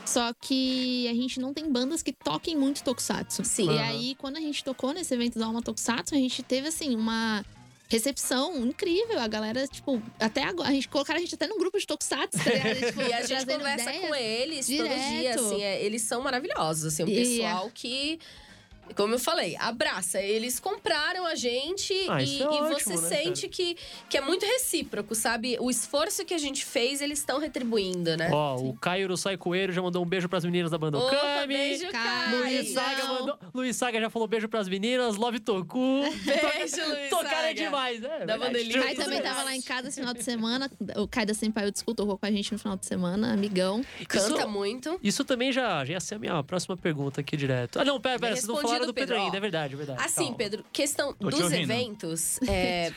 [0.06, 3.46] Só que a gente não tem bandas que toquem muito tokusatsu.
[3.46, 3.70] Sim.
[3.70, 6.96] E aí, quando a gente tocou nesse evento do Alma Tokusatsu, a gente teve assim
[6.96, 7.46] uma
[7.90, 9.20] recepção incrível.
[9.20, 12.38] A galera, tipo, até agora, a gente colocaram a gente até num grupo de tokusatsu,
[12.44, 12.78] tá ligado?
[12.86, 14.08] Tipo, e a gente conversa ideias.
[14.08, 15.40] com eles todo dia, direto.
[15.46, 18.20] assim, é, eles são maravilhosos, assim, um E- pessoal que
[18.96, 20.22] como eu falei, abraça.
[20.22, 23.78] Eles compraram a gente Ah, e, é e ótimo, você né, sente que,
[24.10, 25.58] que é muito recíproco, sabe?
[25.60, 28.30] O esforço que a gente fez, eles estão retribuindo, né?
[28.32, 31.48] Ó, o Caio Urusai Coelho já mandou um beijo pras meninas da banda Opa, Okami.
[31.54, 32.40] beijo, Caio.
[32.40, 32.90] Luiz Caio.
[32.98, 33.40] Saga mandou.
[33.54, 35.16] Luiz Saga já falou beijo pras meninas.
[35.16, 36.02] Love Toku.
[36.02, 37.54] Beijo, Luiz Tocar é Saga.
[37.54, 38.26] demais, né?
[38.26, 38.82] Da banda O.
[38.82, 40.70] Kai também tava lá em casa esse final de semana.
[40.98, 43.84] O Kai da Senpai School tocou com a gente no final de semana, amigão.
[44.08, 45.00] Canta Isso- muito.
[45.04, 47.80] Isso também já, já ia ser a minha próxima pergunta aqui direto.
[47.80, 49.78] Ah, não, pera, pera, vocês não respondido, falaram do Pedro Pedro, ainda, é verdade, é
[49.78, 50.02] verdade.
[50.04, 50.38] Assim, Calma.
[50.38, 52.92] Pedro, questão Tô dos eventos, é,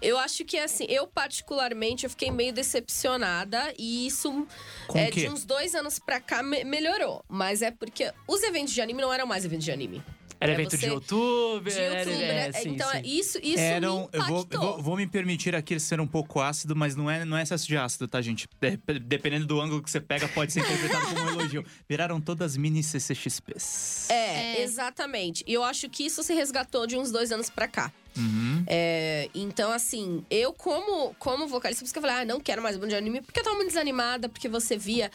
[0.00, 4.46] eu acho que assim, eu particularmente eu fiquei meio decepcionada e isso
[4.86, 5.22] Com é, quê?
[5.22, 7.24] de uns dois anos pra cá me- melhorou.
[7.28, 10.02] Mas é porque os eventos de anime não eram mais eventos de anime.
[10.40, 12.52] Era é evento você- de YouTube, De é, né?
[12.52, 12.96] sim, então, sim.
[12.98, 16.06] é isso, isso Eram, me eu vou, eu vou, vou me permitir aqui ser um
[16.06, 18.48] pouco ácido, mas não é, não é excesso de ácido, tá, gente?
[18.60, 21.64] De- dependendo do ângulo que você pega, pode ser interpretado como um elogio.
[21.88, 24.10] Viraram todas mini CCXPs.
[24.10, 24.14] É,
[24.58, 24.62] É.
[24.62, 25.42] exatamente.
[25.46, 27.92] E eu acho que isso se resgatou de uns dois anos pra cá.
[28.16, 28.64] Uhum.
[28.66, 32.60] É, então, assim, eu como, como vocalista, por isso que eu falei, ah, não quero
[32.62, 35.10] mais banda de anime, porque eu tava muito desanimada, porque você via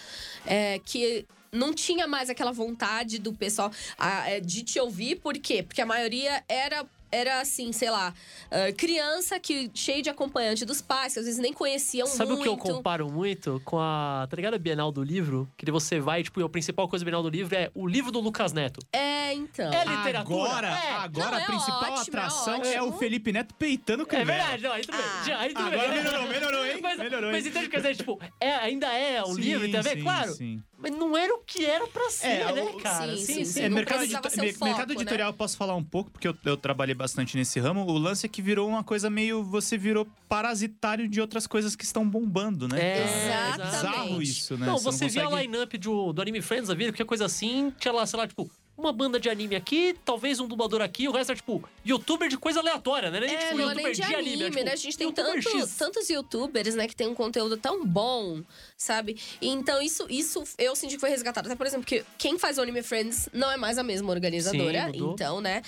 [0.45, 5.37] é, que não tinha mais aquela vontade do pessoal ah, é, de te ouvir, por
[5.37, 5.63] quê?
[5.63, 6.85] Porque a maioria era.
[7.13, 8.11] Era assim, sei lá,
[8.49, 12.39] ah, criança que cheio de acompanhante dos pais, que às vezes nem conheciam Sabe muito.
[12.41, 14.55] o que eu comparo muito com a, tá ligado?
[14.55, 15.47] A Bienal do Livro?
[15.55, 18.19] Que você vai, tipo, a principal coisa da Bienal do Livro é o livro do
[18.19, 18.79] Lucas Neto.
[18.91, 19.71] É, então.
[19.71, 20.19] É literatura.
[20.19, 20.91] Agora, É.
[20.95, 22.97] agora Não, a é principal ótimo, é atração é, o ótimo.
[22.99, 25.05] Felipe Neto peitando o É verdade, não, aí tudo bem.
[25.05, 25.23] Ah.
[25.23, 26.03] Já, aí tudo Agora bem.
[26.03, 26.79] melhorou, melhorou, hein?
[26.81, 27.51] Mas, Melhorou, mas hein?
[27.51, 27.95] entende o que eu quero dizer?
[28.03, 29.97] Tipo, é, ainda é o Sim, livro, tem a ver?
[29.97, 30.33] sim, Claro.
[30.33, 30.63] sim.
[30.77, 33.15] Mas não era o que era pra ser, É, né, o- cara?
[33.15, 33.61] sim, Sim, sim, sim.
[33.61, 34.95] É, mercado, edito- ser o foco, mercado né?
[34.95, 37.85] editorial eu posso falar um pouco, porque eu, eu trabalhei bastante nesse ramo.
[37.85, 39.43] O lance é que virou uma coisa meio.
[39.43, 42.79] Você virou parasitário de outras coisas que estão bombando, né?
[42.79, 43.71] É, É Exatamente.
[43.75, 44.65] bizarro isso, né?
[44.65, 47.73] Não, você, via a consegue- line-up do, do Anime Friends da vida, qualquer coisa assim,
[47.77, 51.11] tinha lá, sei lá, tipo, uma banda de anime aqui, talvez um dublador aqui, o
[51.11, 53.19] resto é, tipo, youtuber de coisa aleatória, né?
[53.19, 54.71] Nem, É, tipo, não é nem de anime, é, tipo, né?
[54.71, 58.41] A gente tem tanto, tantos youtubers, né, que tem um conteúdo tão bom,
[58.75, 59.19] sabe?
[59.41, 61.47] Então isso, isso eu senti que foi resgatado.
[61.47, 64.91] Até, por exemplo, que quem faz o Anime Friends não é mais a mesma organizadora.
[64.91, 65.61] Sim, então, né?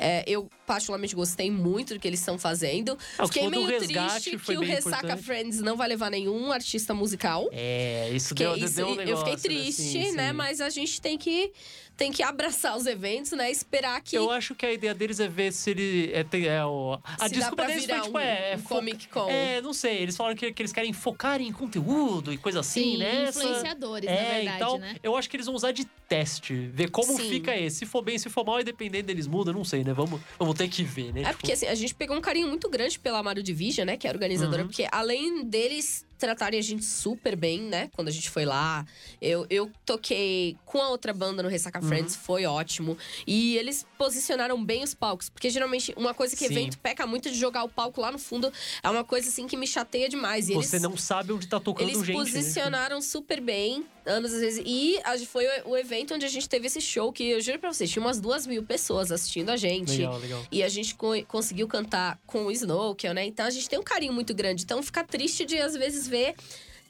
[0.00, 2.96] é, eu particularmente gostei muito do que eles estão fazendo.
[3.18, 5.22] Ah, Fiquei meio triste que o Ressaca importante.
[5.22, 7.48] Friends não vai levar nenhum artista musical.
[7.52, 9.62] É, isso Porque deu, deu um negócio, eu fiquei né?
[9.62, 10.28] triste, Sim, né?
[10.28, 10.32] sim.
[10.32, 11.52] Mas a gente tem que
[12.00, 13.50] tem que abraçar os eventos, né?
[13.50, 16.10] Esperar que Eu acho que a ideia deles é ver se ele.
[16.14, 18.68] É, tem- é o, a se desculpa deles foi, tipo, um, é, é um fo-
[18.76, 19.28] Comic Con.
[19.28, 19.98] É, não sei.
[19.98, 23.28] Eles falaram que, que eles querem focar em conteúdo e coisa assim, Sim, né?
[23.28, 24.96] Influenciadores, é, na verdade, então, né?
[25.02, 27.28] eu acho que eles vão usar de teste, ver como Sim.
[27.28, 27.80] fica esse.
[27.80, 29.92] Se for bem, se for mal, e dependendo deles muda, não sei, né?
[29.92, 31.20] Vamos, vamos ter que ver, né?
[31.20, 33.98] É Tipo, porque assim, a gente pegou um carinho muito grande pela Mario Division, né?
[33.98, 34.68] Que é a organizadora, Uhum.
[34.68, 37.90] porque além deles tratarem a gente super bem, né?
[37.96, 38.86] Quando a gente foi lá.
[39.20, 41.88] Eu, eu toquei com a outra banda no Ressaca Uhum.
[41.88, 42.96] Friends, foi ótimo.
[43.26, 45.28] E eles posicionaram bem os palcos.
[45.28, 46.52] Porque geralmente uma coisa que Sim.
[46.52, 48.52] evento peca muito de jogar o palco lá no fundo
[48.82, 50.48] é uma coisa assim que me chateia demais.
[50.48, 52.16] E você eles, não sabe onde tá tocando eles gente.
[52.16, 52.24] né?
[52.24, 54.62] posicionaram super bem, anos às vezes.
[54.66, 57.90] E foi o, evento onde a gente teve esse show que eu juro pra vocês,
[57.90, 59.92] tinha umas duas mil pessoas assistindo a gente.
[59.92, 60.44] Legal, legal.
[60.52, 63.24] E a gente co- conseguiu cantar com o Snowkill, né?
[63.24, 64.64] Então a gente tem um carinho muito grande.
[64.64, 66.34] Então fica triste de às vezes ver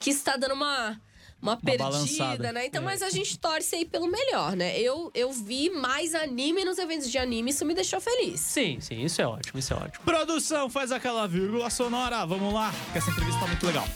[0.00, 1.00] que está dando uma.
[1.42, 2.52] Uma, perdida, balançada.
[2.52, 2.66] né?
[2.66, 2.84] Então, É.
[2.84, 4.78] mas a gente torce aí pelo melhor, né?
[4.78, 8.40] Eu, eu vi mais anime nos eventos de anime, isso me deixou feliz.
[8.40, 10.04] Sim, sim, isso é ótimo, isso é ótimo.
[10.04, 12.26] Produção, faz aquela vírgula sonora.
[12.26, 13.88] Vamos lá, que essa entrevista tá muito legal.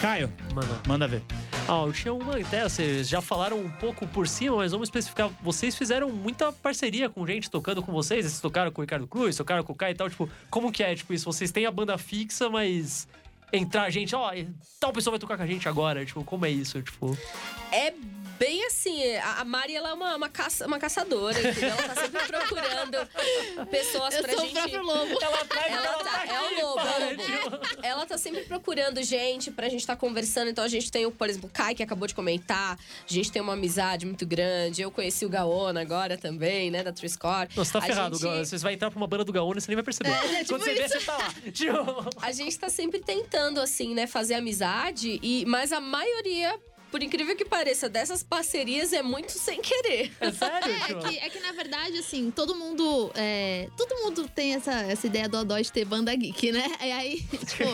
[0.00, 0.80] Caio, Mano.
[0.86, 1.22] manda ver.
[1.66, 5.30] Ah, tinha uma ideia, vocês já falaram um pouco por cima, mas vamos especificar.
[5.42, 8.26] Vocês fizeram muita parceria com gente tocando com vocês?
[8.26, 10.82] Vocês tocaram com o Ricardo Cruz, tocaram com o Kai e tal, tipo, como que
[10.82, 11.24] é, tipo, isso?
[11.24, 13.08] Vocês têm a banda fixa, mas
[13.50, 14.30] entrar gente, ó,
[14.78, 16.82] tal pessoa vai tocar com a gente agora, tipo, como é isso?
[16.82, 17.16] Tipo,
[17.74, 17.92] É
[18.36, 21.70] bem assim, a Mari ela é uma, uma, caça, uma caçadora, entendeu?
[21.70, 23.08] Ela tá sempre procurando
[23.70, 24.54] pessoas Eu pra sou o gente.
[24.54, 25.18] próprio lobo.
[25.22, 27.60] ela traz Ela tá, é o lobo, é o lobo.
[27.82, 30.50] Ela tá sempre procurando gente pra gente tá conversando.
[30.50, 32.76] Então a gente tem o, por exemplo, o Kai, que acabou de comentar.
[32.76, 34.82] A gente tem uma amizade muito grande.
[34.82, 36.82] Eu conheci o Gaona agora também, né?
[36.82, 37.48] Da Triscore.
[37.56, 38.18] Nossa, tá A ferrado.
[38.18, 40.10] gente- Vocês vai entrar pra uma banda do Gaone e você nem vai perceber.
[40.10, 40.98] É, tipo Quando você vê, isso.
[41.00, 41.34] você tá lá.
[41.52, 45.20] Tipo, A gente tá sempre tentando, assim, né, fazer amizade.
[45.22, 46.58] E, mas a maioria,
[46.94, 50.12] por incrível que pareça, dessas parcerias é muito sem querer.
[50.20, 50.72] é sério?
[50.72, 51.08] É tipo?
[51.08, 53.10] que, é que, na verdade, assim, todo mundo.
[53.16, 56.70] é, todo mundo tem essa, essa ideia do Odó de ter banda geek, né?
[56.80, 57.64] E aí, tipo,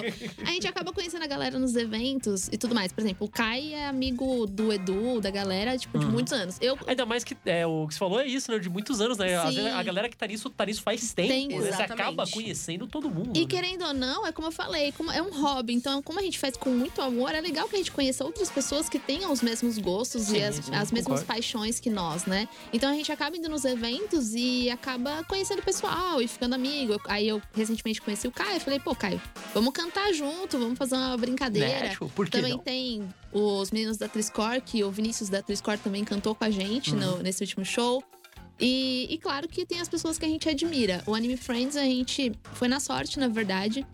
[0.43, 2.93] a gente acaba conhecendo a galera nos eventos e tudo mais.
[2.95, 6.13] Por exemplo, o Kai é amigo do Edu, da galera, tipo, de Uhum.
[6.13, 6.57] muitos anos.
[6.59, 6.79] Eu.
[6.87, 8.59] Ainda mais que é, o que você falou é isso, né?
[8.59, 9.39] De muitos anos, né?
[9.51, 9.57] Sim.
[9.57, 11.29] vezes A galera que tá nisso, tá nisso faz tempo.
[11.29, 11.47] Tem.
[11.49, 11.57] né?
[11.59, 11.93] Você Exatamente.
[11.93, 13.37] acaba conhecendo todo mundo.
[13.37, 13.47] E né?
[13.47, 15.75] querendo ou não, é como eu falei, como- é um hobby.
[15.75, 18.49] Então, como a gente faz com muito amor, é legal que a gente conheça outras
[18.49, 22.27] pessoas que tenham os mesmos gostos Sim, e as, sim, as mesmas paixões que nós,
[22.27, 22.49] né?
[22.73, 26.97] Então a gente acaba indo nos eventos e acaba conhecendo o pessoal e ficando amigo.
[27.07, 29.21] Aí eu recentemente conheci o Caio, eu falei, pô, Caio,
[29.53, 31.81] vamos cantar junto, vamos fazer uma brincadeira.
[31.81, 31.89] Né?
[31.89, 32.59] Tipo, Também não?
[32.61, 36.95] tem os meninos da Triscore, que o Vinícius da Triscore também cantou com a gente
[36.95, 37.23] no- Uhum.
[37.23, 38.05] nesse último show.
[38.61, 41.03] E, e claro que tem as pessoas que a gente admira.
[41.07, 43.85] O Anime Friends, a gente foi na sorte, na verdade.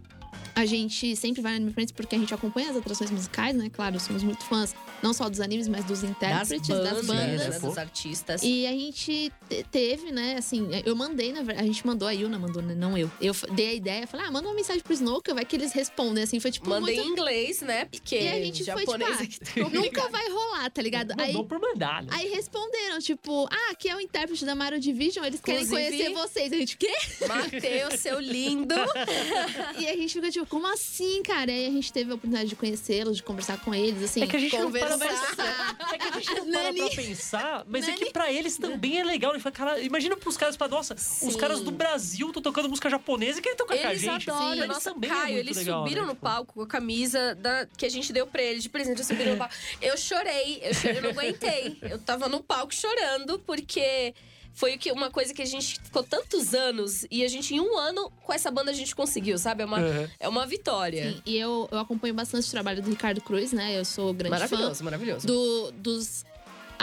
[0.57, 3.69] A gente sempre vai no Anime Friends porque a gente acompanha as atrações musicais, né?
[3.71, 7.49] Claro, somos muito fãs, não só dos animes, mas dos Das intérpretes, bandas, das bandas.
[7.49, 8.41] né, dos artistas.
[8.43, 12.13] E a gente te- teve, né, assim, eu mandei, na verdade, a gente mandou, a
[12.13, 13.11] Yuna mandou, né, não eu.
[13.21, 16.25] Eu dei a ideia, falei, ah, manda uma mensagem pro Snoker, vai que eles respondem,
[16.25, 17.07] assim, foi tipo Mandei muito...
[17.09, 17.85] em inglês, né?
[17.85, 21.13] Porque E a gente foi, japonês tipo, aqui tá Nunca vai rolar, tá ligado?
[21.19, 22.09] Aí, Mandou por mandar, né?
[22.13, 26.15] aí responderam, tipo, ah, aqui é o intérprete da Mario Division, eles querem Inclusive- conhecer
[26.15, 26.51] vocês.
[26.51, 26.93] A gente, quê?
[27.29, 28.75] Mateus, seu lindo.
[29.79, 31.51] E a gente fica tipo, como assim, cara?
[31.51, 34.23] E aí a gente teve a oportunidade de conhecê-los, de conversar com eles, assim.
[34.23, 35.77] É que a gente não para conversar.
[35.93, 38.05] É que a gente não para pra pensar, mas é Nani.
[38.05, 39.33] que pra eles também é legal.
[39.33, 41.37] Ele fala, cara, imagina pros caras, pra, nossa, os Sim.
[41.39, 44.31] caras do Brasil estão tocando música japonesa e querem tocar com a gente.
[44.31, 44.53] adoram.
[44.55, 46.09] Eles Nossa, também é Caio, muito eles legal, subiram né?
[46.09, 48.97] no palco com a camisa da, que a gente deu pra eles de presente.
[48.97, 49.55] Eles subiram no palco.
[49.81, 51.77] Eu chorei, eu chorei, eu não aguentei.
[51.83, 54.15] Eu tava no palco chorando, porque
[54.57, 57.61] foi o que, uma coisa que a gente ficou tantos anos e a gente, em
[57.61, 59.63] um ano, com essa banda, a gente conseguiu, sabe?
[59.63, 60.09] É uma, Uhum.
[60.19, 61.13] é uma vitória.
[61.13, 63.79] Sim, e eu, eu acompanho bastante o trabalho do Ricardo Cruz, né?
[63.79, 65.27] Eu sou grande Maravilhoso, fã maravilhoso.
[65.27, 66.25] do, dos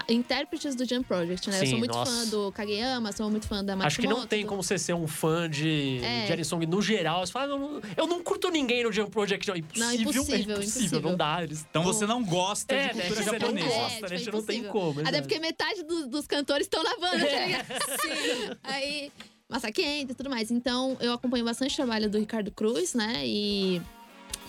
[0.09, 1.57] intérpretes do Jump Project, né?
[1.57, 2.11] eu Sim, sou muito nossa.
[2.11, 3.87] fã do Kageyama, sou muito fã da Matsumoto.
[3.87, 6.25] Acho que não tem como você ser um fã de, É.
[6.25, 7.25] de Anisong no geral.
[7.25, 9.47] Você fala, "Ah, eu não, eu não curto ninguém no Jump Project.
[9.47, 11.01] Não, impossível, Não, impossível, é impossível, impossível.
[11.01, 11.43] não dá.
[11.43, 11.65] Eles...
[11.69, 13.03] Então você não gosta É, de né?
[13.07, 13.67] cultura não japonesa.
[13.67, 14.17] gosta, É, né?
[14.17, 14.99] tipo, não tem como.
[15.07, 17.65] Até porque metade do- dos cantores estão na banda, tá ligado?
[18.01, 18.49] Sim.
[18.63, 19.11] Aí,
[19.49, 20.49] Massaquenta e tudo mais.
[20.49, 23.21] Então, eu acompanho bastante o trabalho do Ricardo Cruz, né?
[23.25, 23.79] E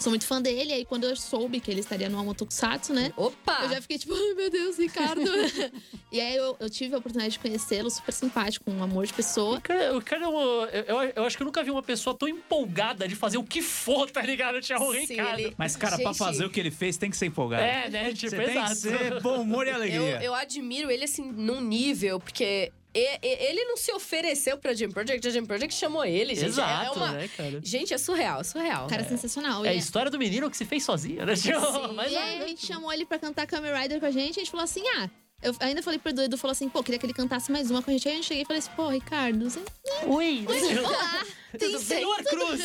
[0.04, 0.72] sou muito fã dele.
[0.72, 3.12] Aí, quando eu soube que ele estaria no Amotokusatsu, né?
[3.16, 3.60] Opa!
[3.64, 5.20] Eu já fiquei tipo, ai meu Deus, Ricardo.
[6.12, 9.58] e aí eu, eu tive a oportunidade de conhecê-lo, super simpático, um amor de pessoa.
[9.58, 11.82] O cara, o cara é uma- eu, eu- eu acho que eu nunca vi uma
[11.82, 14.60] pessoa tão empolgada de fazer o que for, tá ligado?
[14.60, 15.38] Tinha o Sim, Ricardo.
[15.40, 17.62] ele- Mas, cara, pra Gente, fazer o que ele fez, tem que ser empolgado.
[17.62, 18.12] É, né?
[18.12, 20.22] Tipo, Você tem que ser bom humor e Eu, alegria.
[20.22, 24.88] eu admiro ele, assim, num nível, porque e- e- ele não se ofereceu pra Jam
[24.90, 26.44] Project, a Jam Project chamou ele, gente.
[26.44, 27.12] É- Exato, é uma...
[27.12, 27.60] né, cara?
[27.62, 28.86] Gente, é surreal, é surreal.
[28.86, 29.64] O cara é sensacional.
[29.64, 31.34] É a E- história do menino que se fez sozinho, né?
[31.34, 31.58] Tipo,
[31.94, 34.42] mas E aí a gente chamou ele pra cantar Kamen Rider com a gente, a
[34.42, 35.10] gente falou assim, ah.
[35.42, 37.82] Eu ainda falei pro Edu, Edu falou assim, pô, queria que ele cantasse mais uma
[37.82, 38.08] com a gente.
[38.08, 39.60] Aí eu cheguei e falei assim, pô, Ricardo, você...
[40.06, 40.46] Ui!
[40.82, 41.26] olá,
[41.58, 42.62] tem Senhor Cruz!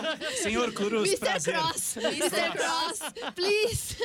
[0.42, 1.18] Senhor Cruz, Mr.
[1.20, 1.54] prazer.
[1.54, 2.50] Cross, Mr.
[2.56, 3.00] Cross,
[3.34, 3.96] please.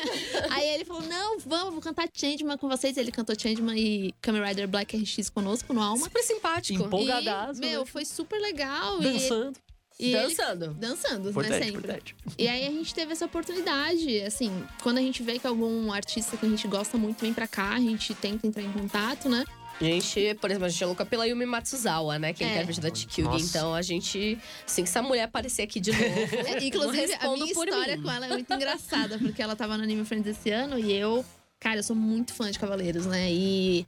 [0.52, 2.98] Aí ele falou, não, vamos, vou cantar Changeman com vocês.
[2.98, 6.04] Ele cantou Changeman e Kamen Rider Black RX conosco no Alma.
[6.04, 6.84] Super simpático.
[6.84, 7.86] Empol- Empolgadaço, E, meu, né?
[7.86, 9.00] foi super legal.
[9.00, 9.58] Dançando.
[10.00, 10.74] E, e ele- Dançando.
[10.76, 11.78] dançando, Importante, né, sempre.
[11.80, 12.16] importante.
[12.38, 14.52] E aí a gente teve essa oportunidade, assim,
[14.84, 17.74] quando a gente vê que algum artista que a gente gosta muito vem pra cá,
[17.74, 19.44] a gente tenta entrar em contato, né?
[19.80, 22.34] A gente, por exemplo, a gente é louca pela Yumi Matsuzawa, né?
[22.34, 22.52] Que é É.
[22.52, 23.22] intérprete da Chikyugi.
[23.32, 23.46] Nossa.
[23.46, 26.02] Então a gente, assim que essa mulher aparecer aqui de novo.
[26.48, 28.04] É, Inclusive, não a minha por história mim.
[28.04, 31.24] com ela é muito engraçada, porque ela tava no Anime Friends esse ano e eu,
[31.60, 33.32] cara, eu sou muito fã de Cavaleiros, né?
[33.32, 33.86] E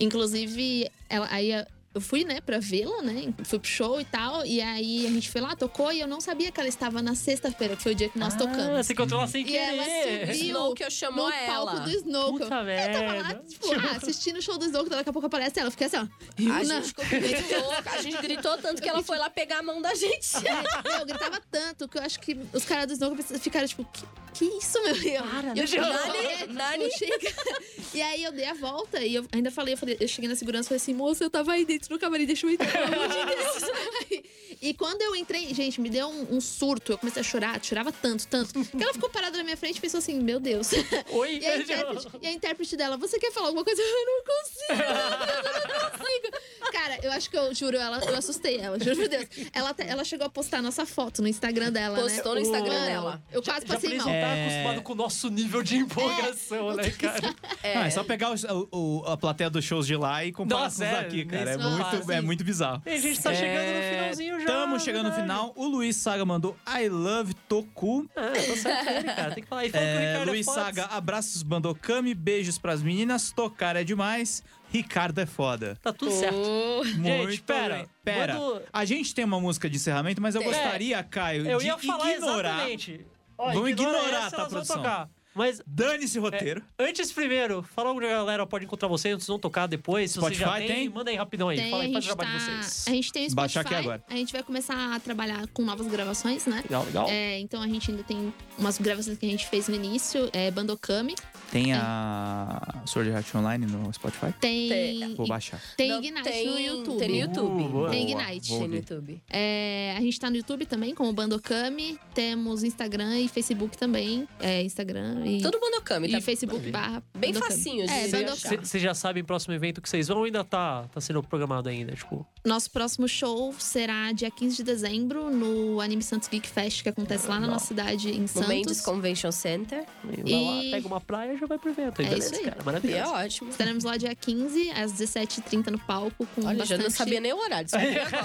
[0.00, 1.50] inclusive, ela, aí
[1.94, 3.32] eu fui, né, pra vê-la, né?
[3.44, 6.20] Fui pro show e tal, e aí a gente foi lá, tocou, e eu não
[6.20, 8.86] sabia que ela estava na sexta-feira, que foi o dia que nós Ah, tocamos.
[8.86, 10.26] Você encontrou ela sem E ela querer.
[10.34, 11.46] subiu Snow que eu chamou no ela.
[11.72, 12.32] palco do Snow.
[12.32, 15.26] Puta eu tava lá, tipo, ah, assistindo o show do Snow, que daqui a pouco
[15.26, 15.68] aparece ela.
[15.68, 16.06] Eu fiquei assim, ó.
[16.52, 19.94] A gente gritou, a gente gritou tanto que ela foi lá pegar a mão da
[19.94, 20.28] gente.
[21.00, 24.44] Eu gritava tanto que eu acho que os caras do Snow ficaram tipo, que, que
[24.44, 25.26] isso, meu Deus?
[25.30, 26.90] Para, e eu deixa eu- cheguei- Nani, Nani.
[26.92, 27.32] chega-
[27.94, 30.36] E aí eu dei a volta e eu ainda falei, eu, falei, eu cheguei na
[30.36, 33.04] segurança e falei assim, moça, eu tava aí dentro do camarim, deixa eu entrar, pelo
[33.04, 34.28] amor de Deus.
[34.60, 37.92] E quando eu entrei, gente, me deu um, um surto, eu comecei a chorar, chorava
[37.92, 38.52] tanto, tanto.
[38.64, 40.70] Que ela ficou parada na minha frente e pensou assim, meu Deus.
[41.10, 43.80] Oi, E a, intérprete, e a intérprete dela, você quer falar alguma coisa?
[43.80, 46.72] Eu não consigo, eu não consigo.
[46.72, 49.26] Cara, eu acho que eu juro, ela, eu assustei ela, juro por Deus.
[49.52, 52.40] Ela, ela chegou a postar nossa foto no Instagram dela, Postou né?
[52.40, 53.22] no Instagram dela.
[53.32, 54.14] Eu quase Já passei isso mal.
[54.14, 54.42] não tá É.
[54.46, 57.34] acostumado com o nosso nível de empolgação, né, cara?
[57.62, 60.84] Ah, é só pegar o- o- a plateia dos shows de lá e comparar Nossa,
[60.84, 61.50] com os é, aqui, cara.
[61.52, 62.82] É muito, é muito bizarro.
[62.86, 64.47] E a gente tá chegando no finalzinho já.
[64.48, 65.52] Estamos chegando no final.
[65.56, 68.08] O Luiz Saga mandou I love Toku.
[68.16, 69.34] Ah, tô certo ele, cara.
[69.34, 69.66] Tem que falar.
[69.66, 70.64] E É, Ricardo Luiz é foda.
[70.64, 73.30] Saga, abraços, Bandocami, beijos pras meninas.
[73.30, 74.42] Tocar é demais.
[74.70, 75.76] Ricardo é foda.
[75.82, 76.36] Tá tudo certo.
[76.36, 77.86] Oh, Muito pera, bem.
[78.04, 78.34] Pera.
[78.38, 81.78] manda- A gente tem uma música de encerramento, mas eu gostaria, Caio, Eu de ia
[81.78, 82.50] falar ignorar.
[82.54, 83.06] exatamente.
[83.36, 84.76] Ó, Vamos ignora ignorar, essa, tá, produção?
[84.78, 85.08] tocar.
[85.38, 86.62] Mas Dane-se roteiro.
[86.76, 90.10] antes, primeiro, fala onde a galera pode encontrar vocês, vocês vão tocar depois.
[90.10, 90.88] Se vocês já Spotify tem, tem?
[90.88, 91.56] manda aí rapidão aí.
[91.56, 92.84] Tem, fala aí, faz o gente trabalho de tá, vocês.
[92.88, 93.36] a gente tem o Spotify.
[93.36, 94.02] Baixar aqui agora.
[94.10, 96.60] A gente vai começar a trabalhar com novas gravações, né?
[96.62, 97.08] Legal, legal.
[97.08, 100.50] É, então a gente ainda tem umas gravações que a gente fez no início, é
[100.50, 101.14] Bandokami,
[101.50, 104.32] Tem a Sword Art Online no Spotify?
[104.40, 105.14] tem Tem.
[105.14, 105.60] Vou baixar.
[105.76, 106.98] tem Não, Ignite tem- no YouTube.
[106.98, 107.62] Tem no YouTube.
[107.64, 107.90] Uh, boa.
[107.90, 108.48] Tem Boa, Ignite.
[108.50, 108.74] Tem no.
[108.76, 109.22] YouTube.
[109.30, 111.98] É, a gente tá no YouTube também, como Bandokami.
[112.14, 114.28] Temos Instagram e Facebook também.
[114.40, 118.08] É, Instagram e, Tudo Bandokami, e tá Facebook barra bem facinho de É.
[118.08, 121.68] Vocês já sabem o próximo evento que vocês vão ou ainda tá, tá sendo programado
[121.68, 121.92] ainda?
[121.94, 126.88] Tipo, Nosso próximo show será dia 15 de dezembro no Anime Santos Geek Fest, que
[126.88, 128.80] acontece lá na nossa cidade, em No Mendes Santos.
[128.82, 129.84] Convention Center.
[130.04, 132.00] vai E- lá, pega uma praia e já vai pro evento.
[132.00, 132.44] Aí, É beleza, isso aí.
[132.44, 132.56] cara.
[132.56, 133.12] E é Maravilhoso.
[133.12, 133.50] ótimo.
[133.50, 137.32] Estaremos lá dia 15, às 17h30 no palco, com Olha, bastante, já não sabia nem
[137.32, 137.68] o horário.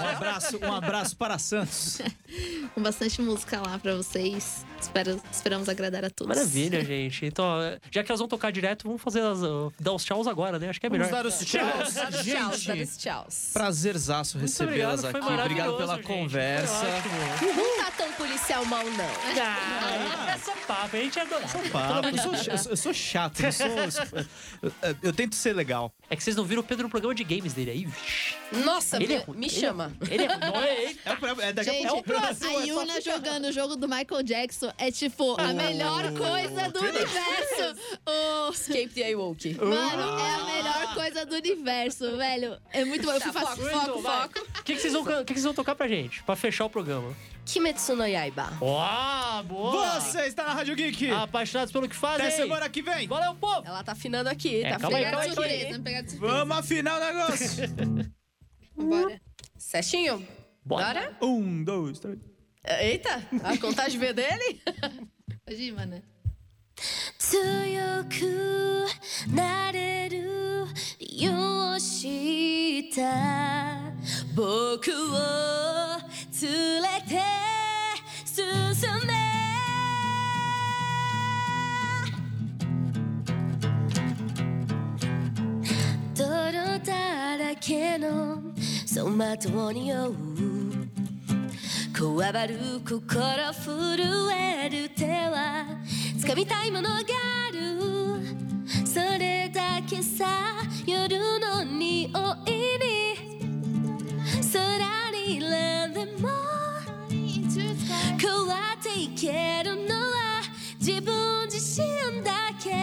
[0.03, 1.99] Um abraço, um abraço para Santos.
[2.73, 4.65] com bastante música lá pra vocês.
[4.83, 6.35] Espero, esperamos agradar a todos.
[6.35, 7.25] Maravilha, gente.
[7.25, 7.45] Então,
[7.91, 9.39] já que elas vão tocar direto, vamos fazer as,
[9.79, 10.69] dar os tchauz agora, né?
[10.69, 11.09] Acho que é melhor.
[11.09, 12.97] Vamos dar os tchauz, Tchau, tchau, gente.
[12.97, 13.27] tchau.
[13.53, 15.17] Prazerzaço recebê-las aqui.
[15.17, 16.05] Obrigado pela gente.
[16.05, 16.85] conversa.
[17.41, 19.41] Não tá tão policial mal, não.
[19.41, 21.45] Ah, é só papo, a gente adora.
[21.71, 23.67] Papo, eu, sou, eu sou- eu sou chato, eu, sou,
[24.61, 25.93] eu, eu tento ser legal.
[26.09, 27.87] É que vocês não viram o Pedro no programa de games dele aí.
[28.63, 29.85] Nossa, Ele é me, ele é chama.
[29.99, 30.11] ruim.
[30.11, 30.99] Ele é não é ele.
[31.05, 32.11] É, o pro- é daqui a Gente, pouco.
[32.13, 37.81] a Yuna jogando o jogo do Michael Jackson é tipo a melhor coisa do universo.
[38.07, 39.55] O- Escape the Iwoke.
[39.55, 42.57] Mano, é a melhor coisa do universo, velho.
[42.71, 43.11] É muito bom.
[43.13, 44.21] Eu fui Tá, foco, foco, foco, vai.
[44.23, 44.39] foco.
[44.59, 46.23] O que, que, vocês vão, can- o que, que vocês vão tocar pra gente?
[46.23, 47.15] Pra fechar o programa.
[47.45, 48.53] Kimetsu no Yaiba.
[48.61, 49.99] Ó, boa!
[49.99, 51.09] Você está na Rádio Geek.
[51.11, 52.25] Apaixonados pelo que fazem.
[52.27, 53.05] Até semana que vem.
[53.07, 53.63] Valeu, povo!
[53.65, 55.15] Ela tá afinando aqui, É, tá calma aí, aí, aqui.
[55.35, 55.51] calma aí.
[55.59, 56.33] Surpresa, pegar de surpresa.
[56.35, 57.63] Vamos afinar o negócio.
[58.77, 59.21] Vambora.
[59.57, 60.27] Certinho?
[60.65, 60.85] Bora.
[60.93, 61.17] Bora?
[61.21, 62.17] um, dois, três.
[62.64, 64.60] Eita, a contagem veio dele?
[65.44, 66.02] Pode ir, mano.
[67.18, 68.86] 強く
[69.34, 70.64] なれる
[70.98, 73.92] ようした
[74.34, 75.98] 僕を
[76.40, 77.20] 連れて
[78.24, 79.12] 進んで
[86.14, 88.40] 泥だらけの
[88.82, 90.14] 走馬灯に酔う
[92.03, 93.07] 」こわばる心
[93.53, 93.97] 震
[94.37, 95.65] える手は
[96.17, 97.79] 掴みたいものがある
[98.85, 100.25] それだけさ
[100.85, 102.11] 夜の匂いに
[104.51, 106.27] 空にランでも
[108.19, 110.41] 変わっていけるのは
[110.81, 112.31] 自分自身だ
[112.61, 112.73] け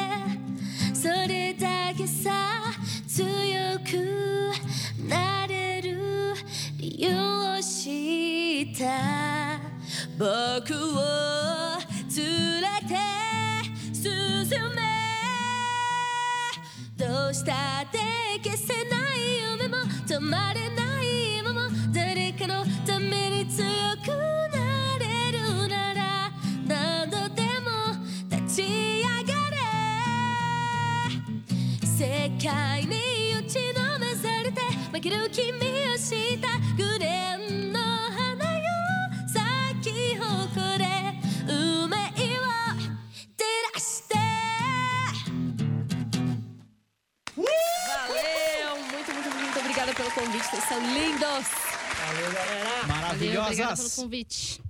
[0.95, 2.31] それだけさ
[3.07, 3.21] 強
[3.81, 4.51] く
[5.07, 6.33] なれる
[6.79, 7.11] 理由
[7.59, 9.59] を知った。
[10.19, 11.01] 僕を
[12.15, 12.93] 連れて
[13.95, 14.05] 進
[14.77, 14.83] め。
[16.99, 17.53] どうした
[17.83, 17.99] って
[18.45, 21.61] 消せない夢も止まれない今も
[21.91, 23.65] 誰かのために強
[24.05, 24.09] く
[24.55, 26.31] なれるなら
[26.67, 27.97] 何度でも
[28.29, 29.57] 立ち上がれ。
[31.87, 32.93] 世界に
[33.39, 34.61] 打ちのめされて
[34.93, 35.49] 負ける君
[35.95, 36.51] を知った。
[50.51, 51.47] Vocês são lindos!
[52.07, 52.87] Valeu, galera.
[52.87, 53.95] Valeu, obrigada pelo Maravilhosas.
[53.95, 54.61] convite.